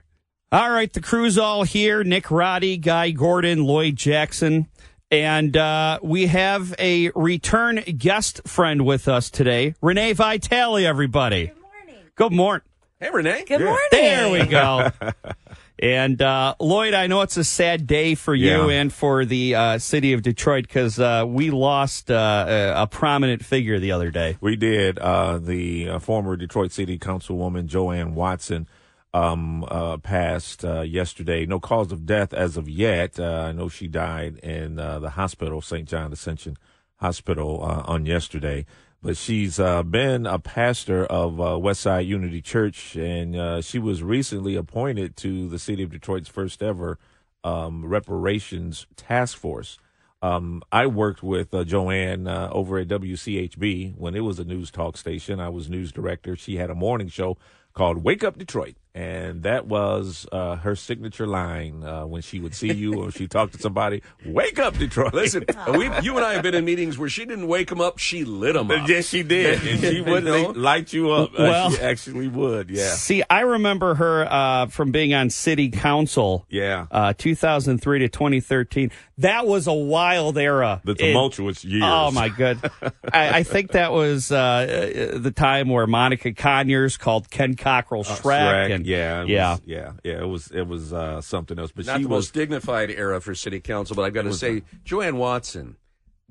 All 0.52 0.70
right, 0.70 0.92
the 0.92 1.00
crew's 1.00 1.38
all 1.38 1.62
here. 1.62 2.04
Nick 2.04 2.30
Roddy, 2.30 2.76
Guy 2.76 3.12
Gordon, 3.12 3.64
Lloyd 3.64 3.96
Jackson. 3.96 4.68
And 5.10 5.56
uh, 5.56 6.00
we 6.02 6.26
have 6.26 6.74
a 6.78 7.12
return 7.14 7.76
guest 7.96 8.46
friend 8.46 8.84
with 8.84 9.08
us 9.08 9.30
today, 9.30 9.74
Renee 9.80 10.12
Vitale, 10.12 10.84
everybody. 10.84 11.46
Good 11.46 11.62
morning. 11.62 12.10
Good 12.14 12.32
morning. 12.32 12.62
Hey, 13.00 13.10
Renee. 13.12 13.44
Good 13.46 13.60
morning. 13.60 13.78
There 13.90 14.30
we 14.30 14.46
go. 14.46 14.88
and 15.80 16.22
uh, 16.22 16.54
Lloyd, 16.60 16.94
I 16.94 17.06
know 17.08 17.22
it's 17.22 17.36
a 17.36 17.44
sad 17.44 17.86
day 17.86 18.14
for 18.14 18.34
you 18.34 18.68
Yeah. 18.70 18.80
and 18.80 18.92
for 18.92 19.24
the 19.24 19.54
uh, 19.54 19.78
city 19.78 20.12
of 20.12 20.22
Detroit 20.22 20.62
because 20.68 20.98
uh, 21.00 21.24
we 21.26 21.50
lost 21.50 22.10
uh, 22.10 22.46
a, 22.48 22.82
a 22.82 22.86
prominent 22.86 23.44
figure 23.44 23.78
the 23.80 23.92
other 23.92 24.10
day. 24.10 24.36
We 24.40 24.56
did. 24.56 24.98
Uh, 24.98 25.38
the 25.38 25.88
uh, 25.90 25.98
former 25.98 26.36
Detroit 26.36 26.70
City 26.72 26.98
Councilwoman 26.98 27.66
JoAnn 27.68 28.12
Watson 28.12 28.68
um, 29.12 29.64
uh, 29.64 29.96
passed 29.98 30.64
uh, 30.64 30.80
yesterday. 30.82 31.46
No 31.46 31.58
cause 31.60 31.90
of 31.92 32.06
death 32.06 32.32
as 32.32 32.56
of 32.56 32.68
yet. 32.68 33.18
Uh, 33.18 33.46
I 33.48 33.52
know 33.52 33.68
she 33.68 33.88
died 33.88 34.38
in 34.38 34.78
uh, 34.78 35.00
the 35.00 35.10
hospital, 35.10 35.60
St. 35.60 35.88
John 35.88 36.12
Ascension 36.12 36.56
Hospital, 36.96 37.62
uh, 37.62 37.82
on 37.86 38.06
yesterday. 38.06 38.66
But 39.02 39.16
she's 39.18 39.60
uh, 39.60 39.82
been 39.82 40.24
a 40.26 40.38
pastor 40.38 41.04
of 41.04 41.38
uh, 41.38 41.44
Westside 41.58 42.06
Unity 42.06 42.40
Church, 42.40 42.96
and 42.96 43.36
uh, 43.36 43.60
she 43.60 43.78
was 43.78 44.02
recently 44.02 44.56
appointed 44.56 45.14
to 45.18 45.46
the 45.48 45.58
city 45.58 45.82
of 45.82 45.90
Detroit's 45.90 46.28
first 46.28 46.62
ever 46.62 46.98
um, 47.44 47.84
reparations 47.84 48.86
task 48.96 49.36
force. 49.36 49.78
Um, 50.22 50.62
I 50.72 50.86
worked 50.86 51.22
with 51.22 51.52
uh, 51.52 51.64
JoAnn 51.64 52.26
uh, 52.26 52.48
over 52.50 52.78
at 52.78 52.88
WCHB 52.88 53.98
when 53.98 54.14
it 54.14 54.20
was 54.20 54.38
a 54.38 54.44
news 54.44 54.70
talk 54.70 54.96
station. 54.96 55.38
I 55.38 55.50
was 55.50 55.68
news 55.68 55.92
director. 55.92 56.34
She 56.34 56.56
had 56.56 56.70
a 56.70 56.74
morning 56.74 57.08
show 57.08 57.36
called 57.74 58.02
Wake 58.02 58.24
Up 58.24 58.38
Detroit. 58.38 58.76
And 58.96 59.42
that 59.42 59.66
was 59.66 60.24
uh, 60.30 60.54
her 60.54 60.76
signature 60.76 61.26
line 61.26 61.82
uh, 61.82 62.06
when 62.06 62.22
she 62.22 62.38
would 62.38 62.54
see 62.54 62.72
you 62.72 63.02
or 63.02 63.10
she 63.10 63.26
talked 63.26 63.54
to 63.54 63.58
somebody. 63.58 64.02
Wake 64.24 64.60
up, 64.60 64.78
Detroit! 64.78 65.12
Listen, 65.12 65.44
we, 65.72 65.86
you 66.02 66.14
and 66.16 66.24
I 66.24 66.34
have 66.34 66.44
been 66.44 66.54
in 66.54 66.64
meetings 66.64 66.96
where 66.96 67.08
she 67.08 67.24
didn't 67.24 67.48
wake 67.48 67.70
them 67.70 67.80
up; 67.80 67.98
she 67.98 68.24
lit 68.24 68.54
them 68.54 68.70
up. 68.70 68.86
Yes, 68.88 69.08
she 69.08 69.24
did. 69.24 69.66
And 69.66 69.80
she 69.80 70.00
would 70.08 70.22
know? 70.22 70.52
light 70.54 70.92
you 70.92 71.10
up. 71.10 71.30
Uh, 71.32 71.36
Well- 71.42 71.70
she 71.72 71.80
actually 71.80 72.28
would. 72.28 72.70
Yeah. 72.70 72.90
See, 72.90 73.24
I 73.28 73.40
remember 73.40 73.96
her 73.96 74.30
uh, 74.30 74.66
from 74.66 74.92
being 74.92 75.12
on 75.12 75.28
city 75.28 75.70
council. 75.70 76.46
Yeah. 76.48 76.86
Uh, 76.88 77.14
2003 77.18 77.98
to 77.98 78.08
2013. 78.08 78.92
That 79.18 79.44
was 79.46 79.66
a 79.66 79.72
wild 79.72 80.38
era. 80.38 80.80
The 80.84 80.92
It- 80.92 80.98
tumultuous 80.98 81.64
years. 81.64 81.82
Oh 81.84 82.12
my 82.12 82.28
good! 82.28 82.60
I, 83.12 83.38
I 83.38 83.42
think 83.42 83.72
that 83.72 83.90
was 83.90 84.30
uh, 84.30 84.36
uh, 84.36 85.18
the 85.18 85.32
time 85.34 85.68
where 85.68 85.88
Monica 85.88 86.32
Conyers 86.32 86.96
called 86.96 87.28
Ken 87.28 87.56
Cockrel 87.56 88.04
Shrek, 88.04 88.20
Shrek, 88.22 88.74
and 88.74 88.83
yeah, 88.84 89.22
it 89.22 89.28
yeah. 89.28 89.50
was, 89.52 89.60
yeah, 89.64 89.92
yeah. 90.04 90.20
It 90.22 90.28
was 90.28 90.50
it 90.50 90.66
was 90.66 90.92
uh, 90.92 91.20
something 91.20 91.58
else. 91.58 91.72
But 91.72 91.86
Not 91.86 91.96
she 91.98 92.02
the 92.04 92.08
was 92.08 92.26
most 92.26 92.34
dignified 92.34 92.90
era 92.90 93.20
for 93.20 93.34
city 93.34 93.60
council, 93.60 93.96
but 93.96 94.02
I've 94.02 94.14
got 94.14 94.22
to 94.22 94.32
say, 94.34 94.62
JoAnn 94.84 95.14
Watson 95.14 95.76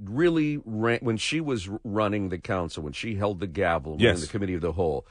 really 0.03 0.59
ran 0.65 0.99
when 1.01 1.17
she 1.17 1.39
was 1.39 1.69
running 1.83 2.29
the 2.29 2.37
council, 2.37 2.83
when 2.83 2.93
she 2.93 3.15
held 3.15 3.39
the 3.39 3.47
gavel, 3.47 3.97
Yes. 3.99 4.09
running 4.15 4.21
the 4.21 4.27
committee 4.27 4.53
of 4.55 4.61
the 4.61 4.71
whole. 4.73 5.05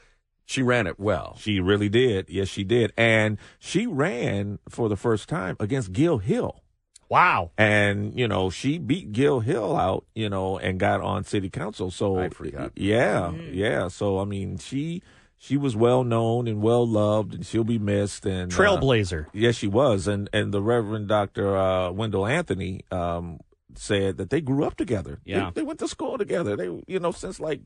She 0.45 0.61
ran 0.61 0.87
it 0.87 0.99
well. 0.99 1.37
She 1.39 1.61
really 1.61 1.87
did. 1.87 2.29
Yes, 2.29 2.49
she 2.49 2.65
did. 2.65 2.91
And 2.97 3.37
she 3.59 3.87
ran 3.87 4.59
for 4.67 4.89
the 4.89 4.97
first 4.97 5.29
time 5.29 5.55
against 5.59 5.93
Gil 5.93 6.17
Hill. 6.17 6.61
Wow. 7.09 7.51
And, 7.57 8.17
you 8.19 8.27
know, 8.27 8.49
she 8.49 8.77
beat 8.77 9.13
Gil 9.13 9.39
Hill 9.39 9.77
out, 9.77 10.05
you 10.15 10.29
know, 10.29 10.57
and 10.57 10.79
got 10.79 10.99
on 10.99 11.23
city 11.23 11.49
council. 11.49 11.91
So 11.91 12.17
I 12.19 12.27
forgot. 12.29 12.71
Yeah, 12.75 13.31
yeah. 13.31 13.87
So 13.87 14.19
I 14.19 14.25
mean 14.25 14.57
she 14.57 15.01
she 15.37 15.57
was 15.57 15.75
well 15.75 16.03
known 16.03 16.47
and 16.47 16.61
well 16.61 16.87
loved 16.87 17.33
and 17.33 17.45
she'll 17.45 17.63
be 17.63 17.79
missed 17.79 18.25
and 18.25 18.51
uh, 18.51 18.55
Trailblazer. 18.55 19.27
Yes, 19.33 19.55
she 19.55 19.67
was. 19.67 20.07
And 20.07 20.29
and 20.33 20.53
the 20.53 20.61
Reverend 20.61 21.07
Dr. 21.07 21.57
Uh, 21.57 21.91
Wendell 21.91 22.25
Anthony 22.25 22.81
um, 22.91 23.39
said 23.75 24.17
that 24.17 24.29
they 24.29 24.39
grew 24.41 24.63
up 24.65 24.75
together. 24.75 25.19
They- 25.25 25.31
Yeah. 25.33 25.51
They, 25.53 25.63
went 25.63 25.79
to 25.79 25.87
school 25.87 26.17
together. 26.17 26.55
They, 26.55 26.69
you 26.87 26.99
know, 26.99 27.11
since 27.11 27.39
like 27.39 27.61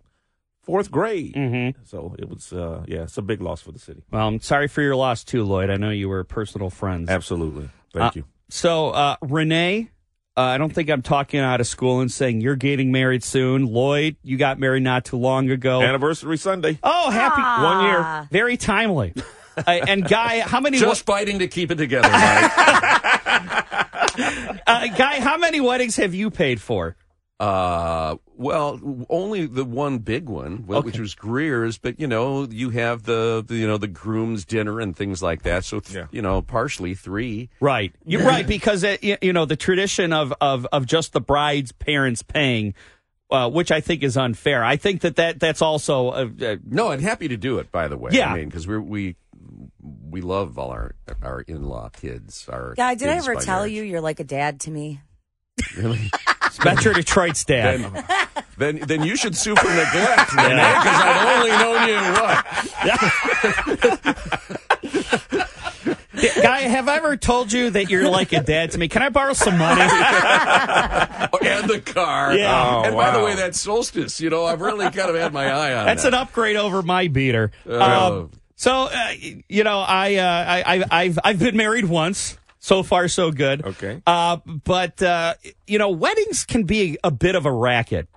fourth 0.62 0.90
grade. 0.92 1.34
Mm-hmm. 1.36 1.82
So 1.86 2.16
it 2.20 2.28
was, 2.30 2.52
uh, 2.52 2.84
yeah, 2.88 3.04
it's 3.04 3.18
a 3.18 3.22
big 3.22 3.42
loss 3.42 3.62
for 3.62 3.72
the 3.72 3.80
city. 3.80 4.04
Well, 4.12 4.28
I'm 4.28 4.40
sorry 4.42 4.68
for 4.68 4.82
your 4.82 4.96
loss 4.96 5.24
too, 5.24 5.44
Lloyd. 5.44 5.70
I 5.70 5.78
know 5.78 5.90
you 5.92 6.10
were 6.10 6.24
personal 6.24 6.70
friends. 6.70 7.10
Absolutely. 7.10 7.70
Thank 7.94 8.06
Uh, 8.06 8.12
you. 8.16 8.26
So, 8.50 8.90
uh, 8.92 9.16
Renee, 9.22 9.90
uh, 10.38 10.42
I 10.42 10.60
don't 10.60 10.72
think 10.72 10.92
I'm 10.92 11.02
talking 11.02 11.40
out 11.40 11.60
of 11.60 11.66
school 11.66 12.00
and 12.00 12.12
saying 12.12 12.42
you're 12.42 12.56
getting 12.56 12.92
married 12.92 13.24
soon. 13.24 13.66
Lloyd, 13.66 14.18
you 14.22 14.38
got 14.38 14.60
married 14.60 14.84
not 14.84 15.04
too 15.04 15.18
long 15.18 15.50
ago. 15.50 15.82
Anniversary 15.82 16.38
Sunday. 16.38 16.78
oh, 16.84 17.10
happy 17.10 17.42
One 17.64 17.86
year. 17.86 18.28
Very 18.30 18.56
timely. 18.56 19.16
uh, 19.58 19.64
and 19.66 20.08
Guy, 20.08 20.42
how 20.42 20.60
many? 20.60 20.78
Just 20.78 21.08
fighting 21.08 21.40
to 21.40 21.48
keep 21.48 21.72
it 21.72 21.76
together, 21.76 22.10
Mike. 22.10 22.18
uh, 24.68 24.88
Guy, 24.96 25.22
how 25.22 25.40
many 25.40 25.60
weddings 25.60 25.96
have 25.96 26.14
you 26.14 26.30
paid 26.30 26.62
for? 26.62 26.96
Uh, 27.40 28.16
well, 28.36 28.80
only 29.10 29.46
the 29.46 29.64
one 29.64 30.00
big 30.00 30.28
one, 30.28 30.58
wh- 30.68 30.84
which 30.84 30.98
was 30.98 31.14
Greer's. 31.14 31.78
But 31.78 32.00
you 32.00 32.08
know, 32.08 32.46
you 32.50 32.72
have 32.72 33.04
the, 33.04 33.44
the 33.46 33.56
you 33.56 33.68
know 33.68 33.78
the 33.78 33.88
groom's 33.88 34.44
dinner 34.44 34.80
and 34.80 34.96
things 34.96 35.22
like 35.22 35.44
that. 35.44 35.64
So 35.64 35.80
th- 35.80 35.96
Yeah. 35.96 36.08
you 36.12 36.22
know, 36.24 36.42
partially 36.42 36.96
three. 36.96 37.50
Right, 37.60 37.94
you're 38.06 38.24
right 38.24 38.48
because 38.48 38.84
it, 38.84 39.04
you 39.24 39.34
know 39.34 39.46
the 39.46 39.56
tradition 39.56 40.14
of 40.14 40.34
of 40.42 40.66
of 40.72 40.88
just 40.88 41.14
the 41.14 41.22
bride's 41.22 41.72
parents 41.72 42.24
paying. 42.24 42.74
Uh, 43.30 43.50
which 43.50 43.72
I 43.74 43.82
think 43.82 44.04
is 44.04 44.16
unfair. 44.16 44.64
I 44.64 44.78
think 44.78 45.02
that, 45.02 45.18
that 45.18 45.38
that's 45.38 45.62
also 45.62 46.08
uh, 46.12 46.30
uh, 46.42 46.56
No, 46.66 46.92
I'm 46.94 47.02
happy 47.02 47.28
to 47.28 47.36
do 47.36 47.58
it. 47.60 47.74
By 47.74 47.90
the 47.90 47.98
way, 47.98 48.12
Yeah. 48.14 48.32
I 48.32 48.38
mean 48.38 48.46
because 48.48 48.66
we 48.66 48.78
we 48.78 49.16
we 50.10 50.22
love 50.22 50.58
all 50.58 50.70
our 50.72 50.96
our 51.22 51.42
in 51.42 51.64
law 51.66 51.90
kids. 51.90 52.48
Our 52.48 52.74
Guy, 52.76 52.96
did 52.96 53.10
I 53.10 53.18
ever 53.18 53.36
tell 53.36 53.58
marriage. 53.60 53.74
you 53.74 53.84
you're 53.84 54.00
like 54.00 54.22
a 54.22 54.24
dad 54.24 54.62
to 54.62 54.72
me? 54.72 55.02
Really? 55.76 56.10
it's 56.58 56.66
Metro 56.66 56.94
Detroit's 56.94 57.46
dad. 57.46 57.82
then, 58.58 58.78
then 58.78 58.88
then 58.88 59.04
you 59.04 59.16
should 59.16 59.36
sue 59.36 59.56
for 59.56 59.68
neglect, 59.68 60.34
Renee, 60.34 60.56
because 60.56 61.02
I've 61.02 61.38
only 61.38 61.52
known 61.52 61.88
you 61.88 61.96
what 62.14 62.46
Guy, 66.42 66.62
have 66.62 66.88
I 66.88 66.96
ever 66.96 67.16
told 67.16 67.54
you 67.54 67.70
that 67.72 67.92
you're 67.92 68.10
like 68.10 68.34
a 68.34 68.42
dad 68.42 68.72
to 68.72 68.80
me? 68.80 68.88
Can 68.88 69.04
I 69.04 69.10
borrow 69.10 69.34
some 69.34 69.56
money? 69.58 69.82
and 69.82 69.90
the 71.70 71.80
car. 71.86 72.36
Yeah. 72.36 72.86
and 72.86 72.96
by 72.96 73.12
the 73.12 73.24
way, 73.24 73.36
that 73.36 73.54
solstice, 73.54 74.20
you 74.20 74.32
know, 74.32 74.44
I've 74.46 74.62
really 74.62 74.90
kind 74.90 75.12
of 75.12 75.16
had 75.16 75.32
my 75.32 75.46
eye 75.46 75.76
on 75.76 75.86
That's 75.86 76.02
that. 76.04 76.16
an 76.16 76.20
upgrade 76.20 76.56
over 76.56 76.82
my 76.82 77.08
beater. 77.08 77.52
Oh. 77.68 78.22
Um, 78.22 78.32
so, 78.56 78.90
uh, 78.92 79.12
you 79.48 79.64
know, 79.64 79.78
I, 79.80 80.16
uh, 80.16 80.24
I, 80.48 80.64
I, 80.80 80.84
I've, 81.04 81.20
I've 81.24 81.40
been 81.40 81.56
married 81.56 81.86
once. 81.86 82.36
So 82.68 82.84
far, 82.84 83.08
so 83.08 83.32
good. 83.32 83.66
Okay. 83.66 84.02
Uh, 84.06 84.40
but, 84.46 85.02
uh, 85.02 85.36
you 85.68 85.80
know, 85.80 85.88
weddings 85.88 86.44
can 86.44 86.64
be 86.64 86.98
a 87.02 87.10
bit 87.10 87.36
of 87.36 87.46
a 87.46 87.52
racket. 87.52 88.10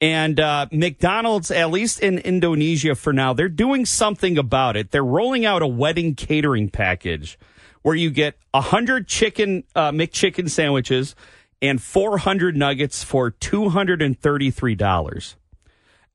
And 0.00 0.38
uh, 0.38 0.68
McDonald's, 0.70 1.50
at 1.50 1.72
least 1.72 1.98
in 1.98 2.18
Indonesia 2.18 2.94
for 2.94 3.12
now, 3.12 3.32
they're 3.32 3.48
doing 3.48 3.84
something 3.84 4.38
about 4.38 4.76
it. 4.76 4.92
They're 4.92 5.04
rolling 5.04 5.44
out 5.44 5.60
a 5.60 5.66
wedding 5.66 6.14
catering 6.14 6.68
package 6.68 7.36
where 7.82 7.96
you 7.96 8.10
get 8.10 8.36
100 8.52 9.08
chicken 9.08 9.64
uh, 9.74 9.90
McChicken 9.90 10.48
sandwiches 10.48 11.16
and 11.60 11.82
400 11.82 12.56
nuggets 12.56 13.02
for 13.02 13.32
$233. 13.32 15.34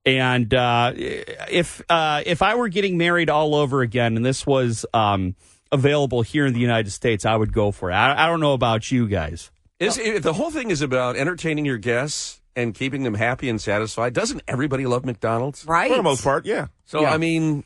And 0.06 0.54
uh, 0.54 0.94
if 0.96 1.82
uh, 1.90 2.24
if 2.26 2.42
I 2.42 2.56
were 2.56 2.70
getting 2.70 2.98
married 2.98 3.30
all 3.30 3.54
over 3.54 3.82
again, 3.82 4.16
and 4.16 4.26
this 4.26 4.48
was 4.48 4.86
um, 4.94 5.36
available 5.72 6.22
here 6.22 6.46
in 6.46 6.54
the 6.54 6.60
United 6.60 6.92
States, 6.92 7.26
I 7.26 7.36
would 7.36 7.54
go 7.54 7.72
for 7.72 7.92
it. 7.92 7.94
I, 7.94 8.26
I 8.26 8.28
don't 8.28 8.40
know 8.40 8.54
about 8.54 8.92
you 8.92 9.08
guys. 9.08 9.52
Is 9.80 9.98
if 9.98 10.22
the 10.22 10.34
whole 10.34 10.52
thing 10.52 10.70
is 10.70 10.82
about 10.82 11.16
entertaining 11.16 11.66
your 11.66 11.78
guests 11.78 12.42
and 12.56 12.74
keeping 12.74 13.04
them 13.04 13.14
happy 13.16 13.50
and 13.50 13.60
satisfied. 13.60 14.14
Doesn't 14.14 14.42
everybody 14.48 14.86
love 14.86 15.06
McDonald's? 15.06 15.66
Right. 15.66 15.90
For 15.90 15.98
the 15.98 16.04
most 16.04 16.24
part, 16.24 16.46
yeah. 16.46 16.68
So 16.86 17.02
Yeah. 17.02 17.14
I 17.14 17.18
mean, 17.18 17.64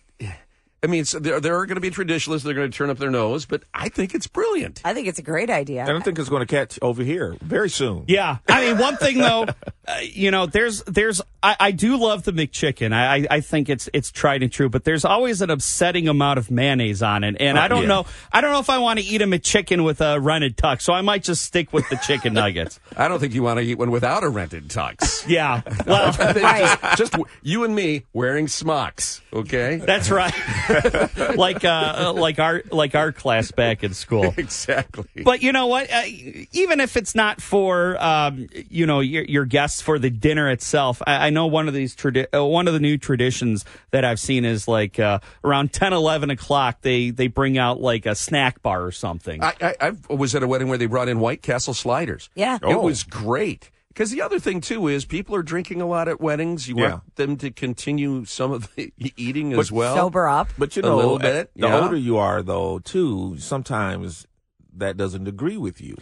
I 0.85 0.87
mean, 0.87 1.03
so 1.03 1.17
there 1.17 1.39
there 1.39 1.57
are 1.57 1.65
going 1.65 1.77
to 1.77 1.81
be 1.81 1.89
traditionalists. 1.89 2.45
They're 2.45 2.53
going 2.53 2.69
to 2.69 2.77
turn 2.77 2.91
up 2.91 2.99
their 2.99 3.09
nose, 3.09 3.45
but 3.45 3.63
I 3.73 3.89
think 3.89 4.13
it's 4.13 4.27
brilliant. 4.27 4.81
I 4.85 4.93
think 4.93 5.07
it's 5.07 5.17
a 5.17 5.23
great 5.23 5.49
idea. 5.49 5.81
I 5.83 5.87
don't 5.87 6.03
think 6.03 6.19
it's 6.19 6.29
going 6.29 6.41
to 6.41 6.45
catch 6.45 6.77
over 6.79 7.01
here 7.01 7.35
very 7.41 7.71
soon. 7.71 8.05
Yeah, 8.07 8.37
I 8.47 8.67
mean, 8.67 8.77
one 8.77 8.95
thing 8.97 9.17
though, 9.17 9.47
uh, 9.87 9.97
you 10.03 10.29
know, 10.29 10.45
there's 10.45 10.83
there's 10.83 11.21
I, 11.41 11.55
I 11.59 11.71
do 11.71 11.97
love 11.97 12.23
the 12.23 12.33
McChicken. 12.33 12.93
I, 12.93 13.15
I 13.15 13.27
I 13.31 13.39
think 13.41 13.67
it's 13.67 13.89
it's 13.93 14.11
tried 14.11 14.43
and 14.43 14.51
true, 14.51 14.69
but 14.69 14.83
there's 14.83 15.05
always 15.05 15.41
an 15.41 15.49
upsetting 15.49 16.07
amount 16.07 16.37
of 16.37 16.51
mayonnaise 16.51 17.01
on 17.01 17.23
it, 17.23 17.37
and 17.39 17.57
I 17.57 17.67
don't 17.67 17.81
yeah. 17.83 17.87
know 17.87 18.05
I 18.31 18.41
don't 18.41 18.51
know 18.51 18.59
if 18.59 18.69
I 18.69 18.77
want 18.77 18.99
to 18.99 19.05
eat 19.05 19.23
a 19.23 19.25
McChicken 19.25 19.83
with 19.83 20.01
a 20.01 20.19
rented 20.19 20.55
tux, 20.55 20.81
so 20.83 20.93
I 20.93 21.01
might 21.01 21.23
just 21.23 21.43
stick 21.43 21.73
with 21.73 21.89
the 21.89 21.95
chicken 21.95 22.33
nuggets. 22.35 22.79
I 22.95 23.07
don't 23.07 23.19
think 23.19 23.33
you 23.33 23.41
want 23.41 23.57
to 23.59 23.65
eat 23.65 23.79
one 23.79 23.89
without 23.89 24.23
a 24.23 24.29
rented 24.29 24.67
tux. 24.67 25.23
Yeah, 25.35 25.61
well, 25.87 26.11
Right. 26.35 26.77
just, 26.95 27.13
just 27.13 27.15
you 27.41 27.63
and 27.63 27.75
me 27.75 28.05
wearing 28.13 28.47
smocks, 28.47 29.21
okay? 29.33 29.77
that's 29.77 30.11
right. 30.11 30.33
like 31.35 31.63
uh, 31.63 32.13
like 32.15 32.39
our 32.39 32.61
like 32.71 32.95
our 32.95 33.11
class 33.11 33.51
back 33.51 33.83
in 33.83 33.93
school. 33.93 34.33
exactly. 34.37 35.23
But 35.23 35.41
you 35.41 35.51
know 35.51 35.67
what? 35.67 35.91
Uh, 35.91 36.03
even 36.51 36.79
if 36.79 36.97
it's 36.97 37.15
not 37.15 37.41
for 37.41 38.01
um, 38.03 38.47
you 38.69 38.85
know 38.85 38.99
your, 38.99 39.23
your 39.23 39.45
guests 39.45 39.81
for 39.81 39.99
the 39.99 40.09
dinner 40.09 40.49
itself, 40.49 41.01
I, 41.05 41.27
I 41.27 41.29
know 41.29 41.47
one 41.47 41.67
of 41.67 41.73
these 41.73 41.95
tradi- 41.95 42.27
uh, 42.33 42.45
one 42.45 42.67
of 42.67 42.73
the 42.73 42.79
new 42.79 42.97
traditions 42.97 43.65
that 43.91 44.03
I've 44.05 44.19
seen 44.19 44.45
is 44.45 44.67
like 44.67 44.99
uh, 44.99 45.19
around 45.43 45.73
10, 45.73 45.93
11 45.93 46.29
o'clock 46.29 46.81
they 46.81 47.09
they 47.09 47.27
bring 47.27 47.57
out 47.57 47.79
like 47.81 48.05
a 48.05 48.15
snack 48.15 48.61
bar 48.61 48.83
or 48.83 48.91
something. 48.91 49.43
I, 49.43 49.53
I, 49.61 49.91
I 50.09 50.13
was 50.13 50.35
at 50.35 50.43
a 50.43 50.47
wedding 50.47 50.67
where 50.67 50.77
they 50.77 50.85
brought 50.87 51.09
in 51.09 51.19
White 51.19 51.41
Castle 51.41 51.73
sliders. 51.73 52.29
Yeah. 52.35 52.55
It 52.57 52.61
Oh. 52.63 52.81
was 52.81 53.03
great. 53.03 53.69
Because 53.95 54.11
the 54.11 54.21
other 54.21 54.39
thing, 54.39 54.59
too, 54.59 54.89
is 54.89 55.05
people 55.05 55.33
are 55.35 55.41
drinking 55.41 55.79
a 55.81 55.85
lot 55.87 56.09
at 56.09 56.19
weddings. 56.19 56.67
You 56.67 56.75
Yeah. 56.77 56.89
want 56.91 57.15
them 57.15 57.37
to 57.37 57.49
continue 57.49 58.25
some 58.25 58.51
of 58.51 58.75
the 58.75 58.91
eating 59.15 59.53
as 59.53 59.71
well. 59.71 59.95
Sober 59.95 60.27
up. 60.27 60.49
But 60.57 60.75
you 60.75 60.81
A 60.83 60.85
know, 60.85 60.97
little 60.97 61.17
bit, 61.17 61.49
the 61.55 61.67
yeah. 61.67 61.79
older 61.81 61.95
you 61.95 62.17
are, 62.17 62.43
though, 62.43 62.79
too, 62.79 63.37
sometimes 63.39 64.27
that 64.75 64.97
doesn't 64.97 65.27
agree 65.29 65.55
with 65.55 65.79
you. 65.79 65.95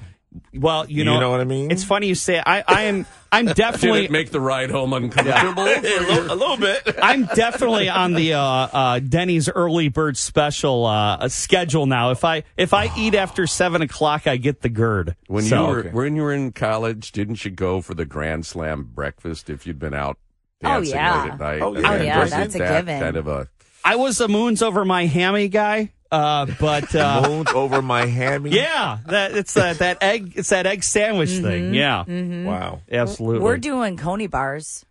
Well, 0.53 0.89
you 0.89 0.97
You 0.97 1.03
know, 1.05 1.19
know 1.19 1.29
what 1.31 1.41
I 1.41 1.43
mean? 1.45 1.71
It's 1.71 1.83
funny 1.83 2.07
you 2.07 2.15
say. 2.15 2.41
I 2.45 2.63
I 2.67 2.81
am 2.83 3.05
I'm 3.31 3.45
Did 3.47 3.55
definitely 3.55 4.05
it 4.05 4.11
make 4.11 4.31
the 4.31 4.39
ride 4.39 4.69
home 4.71 4.93
uncomfortable? 4.93 5.63
a, 5.63 5.65
little, 5.65 6.31
a 6.31 6.35
little 6.35 6.57
bit. 6.57 6.95
I'm 7.01 7.25
definitely 7.25 7.89
on 7.89 8.13
the 8.13 8.33
uh, 8.33 8.39
uh, 8.41 8.99
Denny's 8.99 9.49
early 9.49 9.89
bird 9.89 10.17
special 10.17 10.85
uh, 10.85 11.27
schedule 11.29 11.85
now. 11.85 12.11
If 12.11 12.23
I 12.23 12.43
if 12.57 12.73
I 12.73 12.91
eat 12.97 13.15
after 13.15 13.45
seven 13.47 13.81
o'clock, 13.81 14.27
I 14.27 14.37
get 14.37 14.61
the 14.61 14.69
GERD. 14.69 15.15
When 15.27 15.43
So- 15.43 15.61
you 15.67 15.67
were 15.73 15.79
Okay. 15.79 15.89
when 15.89 16.15
you 16.15 16.21
were 16.23 16.33
in 16.33 16.51
college, 16.51 17.11
didn't 17.11 17.43
you 17.45 17.51
go 17.51 17.81
for 17.81 17.93
the 17.93 18.05
Grand 18.05 18.45
Slam 18.45 18.83
breakfast 18.93 19.49
if 19.49 19.65
you'd 19.67 19.79
been 19.79 19.93
out 19.93 20.17
Oh, 20.63 20.75
dancing 20.79 20.95
yeah. 20.95 21.23
late 21.23 21.31
at 21.33 21.39
night? 21.39 21.61
Oh, 21.61 21.75
yeah. 21.75 21.91
Oh, 21.91 22.01
yeah, 22.01 22.19
wasn't 22.19 22.41
that's 22.41 22.55
a 22.55 22.57
that 22.59 22.79
given. 22.85 22.99
Kind 23.01 23.17
of 23.17 23.27
a 23.27 23.49
I 23.85 23.97
was 23.97 24.21
a 24.21 24.27
moons 24.29 24.61
over 24.61 24.85
my 24.85 25.05
hammy 25.07 25.49
guy, 25.49 25.91
uh, 26.13 26.45
but 26.59 26.93
uh, 27.03 27.27
Moons 27.27 27.49
over 27.51 27.81
my 27.81 28.05
hammy. 28.05 28.51
yeah, 28.51 28.99
that 29.07 29.31
it's 29.35 29.53
that 29.55 29.79
that 29.79 29.97
egg 30.01 30.33
it's 30.35 30.49
that 30.49 30.65
egg 30.65 30.83
sandwich 30.83 31.29
Mm-hmm. 31.29 31.43
thing. 31.43 31.73
Yeah, 31.73 32.03
Wow. 32.47 32.81
absolutely. 32.91 33.41
We're 33.43 33.57
doing 33.57 33.97
Coney 33.97 34.27
bars. 34.27 34.85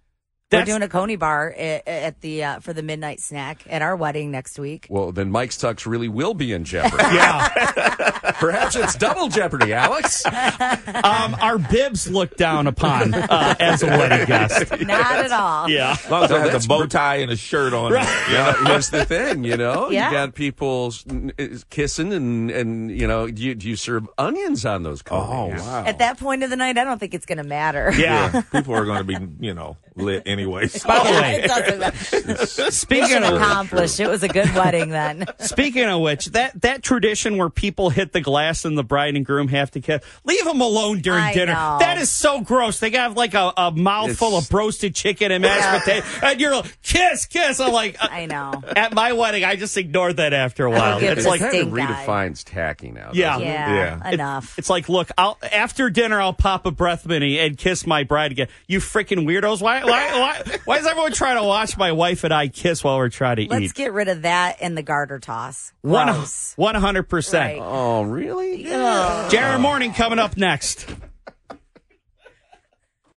That's- 0.50 0.66
We're 0.68 0.72
doing 0.72 0.82
a 0.82 0.88
Coney 0.88 1.16
bar 1.16 1.50
at, 1.56 1.88
at 1.88 2.20
the 2.20 2.44
uh, 2.44 2.60
for 2.60 2.74
the 2.74 2.82
midnight 2.82 3.20
snack 3.20 3.62
at 3.70 3.80
our 3.80 3.96
wedding 3.96 4.30
next 4.30 4.58
week. 4.58 4.86
well. 4.90 5.10
Then 5.10 5.30
Mike's 5.30 5.56
tux 5.56 5.86
really 5.86 6.08
will 6.08 6.34
be 6.34 6.52
in 6.52 6.64
jeopardy. 6.64 7.02
yeah. 7.14 7.48
Perhaps 8.42 8.74
it's 8.74 8.96
double 8.96 9.28
jeopardy, 9.28 9.72
Alex. 9.72 10.26
Um, 10.26 11.36
our 11.40 11.58
bibs 11.58 12.10
looked 12.10 12.38
down 12.38 12.66
upon 12.66 13.14
uh, 13.14 13.54
as 13.60 13.82
a 13.84 13.86
wedding 13.86 14.26
guest. 14.26 14.68
Not 14.80 15.12
at 15.24 15.30
all. 15.30 15.68
Yeah. 15.70 15.92
As 15.92 16.10
long 16.10 16.24
as 16.24 16.32
I 16.32 16.38
had 16.40 16.50
that's 16.52 16.64
the 16.64 16.68
bow 16.68 16.86
tie 16.86 17.16
and 17.16 17.30
a 17.30 17.36
shirt 17.36 17.72
on. 17.72 17.92
Yeah, 17.92 18.64
here's 18.66 18.90
the 18.90 19.04
thing, 19.04 19.44
you 19.44 19.56
know, 19.56 19.90
Yeah. 19.90 20.06
you 20.10 20.12
got 20.16 20.34
people 20.34 20.86
s- 20.88 21.04
n- 21.08 21.32
is 21.38 21.62
kissing 21.64 22.12
and 22.12 22.50
and 22.50 22.90
you 22.90 23.06
know, 23.06 23.28
do 23.30 23.40
you, 23.42 23.54
do 23.54 23.68
you 23.68 23.76
serve 23.76 24.08
onions 24.18 24.66
on 24.66 24.82
those? 24.82 25.02
Oh, 25.10 25.46
wow. 25.48 25.84
At 25.86 25.98
that 26.00 26.18
point 26.18 26.42
of 26.42 26.50
the 26.50 26.56
night, 26.56 26.78
I 26.78 26.84
don't 26.84 26.98
think 26.98 27.14
it's 27.14 27.26
going 27.26 27.38
to 27.38 27.44
matter. 27.44 27.92
Yeah. 27.96 28.42
People 28.52 28.74
are 28.74 28.84
going 28.84 28.98
to 28.98 29.04
be, 29.04 29.16
you 29.46 29.54
know, 29.54 29.76
lit 29.96 30.22
anyway. 30.26 30.66
So. 30.68 30.88
By 30.88 30.98
the 30.98 31.04
way, 31.10 31.34
It 31.42 31.46
doesn't 31.48 31.78
matter. 31.78 32.46
speaking 32.70 33.16
of 33.22 33.34
accomplished. 33.34 34.00
It 34.00 34.08
was 34.08 34.22
a 34.22 34.28
good 34.28 34.52
wedding 34.54 34.90
then. 34.90 35.26
Speaking 35.38 35.84
of 35.84 36.00
which, 36.00 36.26
that 36.26 36.60
that 36.62 36.82
tradition 36.82 37.36
where 37.36 37.50
people 37.50 37.90
hit 37.90 38.12
the 38.12 38.20
glass 38.20 38.64
and 38.64 38.76
the 38.78 38.82
bride 38.84 39.16
and 39.16 39.24
groom 39.24 39.48
have 39.48 39.70
to 39.72 39.80
kiss, 39.80 40.02
leave 40.24 40.44
them 40.44 40.60
alone 40.60 41.00
during 41.00 41.22
I 41.22 41.32
dinner. 41.34 41.52
know. 41.52 41.76
That 41.80 41.98
is 41.98 42.10
so 42.10 42.40
gross. 42.40 42.78
They 42.80 42.90
got 42.90 43.14
like 43.16 43.34
a, 43.34 43.52
a 43.56 43.70
mouthful 43.72 44.28
It's- 44.28 44.48
of 44.48 44.54
roasted 44.54 44.94
chicken 44.94 45.30
and 45.32 45.42
mashed 45.42 45.84
potato, 45.84 46.06
and 46.26 46.40
you're 46.40 46.54
like, 46.56 46.78
kiss, 46.82 47.26
kiss. 47.26 47.60
I'm 47.60 47.72
like, 47.72 48.02
uh, 48.02 48.08
I 48.10 48.26
know. 48.26 48.62
at 48.76 48.94
my 48.94 49.12
wedding, 49.12 49.44
I 49.44 49.56
just 49.56 49.76
ignored 49.76 50.16
that 50.18 50.32
after 50.32 50.66
a 50.66 50.70
while. 50.70 50.98
It's 51.02 51.26
like, 51.26 51.40
It 51.40 51.50
kind 51.50 51.56
of 51.56 51.68
Stink 51.72 51.78
eye. 51.90 52.04
redefines 52.06 52.44
tacky 52.44 52.90
now. 52.90 53.10
Yeah. 53.12 53.32
doesn't? 53.32 53.46
Yeah, 53.46 53.74
Yeah. 54.02 54.08
it- 54.08 54.14
enough. 54.14 54.58
it's 54.58 54.70
like, 54.70 54.88
look, 54.88 55.10
I'll 55.18 55.38
after 55.52 55.90
dinner, 55.90 56.20
I'll 56.20 56.32
pop 56.32 56.66
a 56.66 56.70
breath 56.70 57.06
minnie 57.06 57.38
and 57.38 57.56
kiss 57.58 57.86
my 57.86 58.04
bride 58.04 58.32
again. 58.32 58.48
You 58.66 58.78
freaking 58.80 59.26
weirdos! 59.26 59.60
Why, 59.60 59.81
why, 59.84 60.18
why, 60.18 60.58
why 60.64 60.78
is 60.78 60.86
everyone 60.86 61.12
trying 61.12 61.36
to 61.36 61.44
watch 61.44 61.76
my 61.76 61.92
wife 61.92 62.24
and 62.24 62.32
I 62.32 62.48
kiss 62.48 62.82
while 62.82 62.96
we're 62.96 63.08
trying 63.08 63.36
to 63.36 63.42
eat? 63.42 63.50
Let's 63.50 63.64
eat? 63.64 63.74
get 63.74 63.92
rid 63.92 64.08
of 64.08 64.22
that 64.22 64.58
and 64.60 64.76
the 64.76 64.82
garter 64.82 65.18
toss. 65.18 65.72
One 65.82 66.06
Gross. 66.06 66.54
one 66.56 66.74
hundred 66.74 67.04
percent. 67.04 67.58
Right. 67.60 67.66
Oh, 67.66 68.02
really? 68.02 68.64
Yeah. 68.64 69.28
Jared 69.30 69.60
Morning 69.60 69.92
coming 69.92 70.18
up 70.18 70.36
next. 70.36 70.86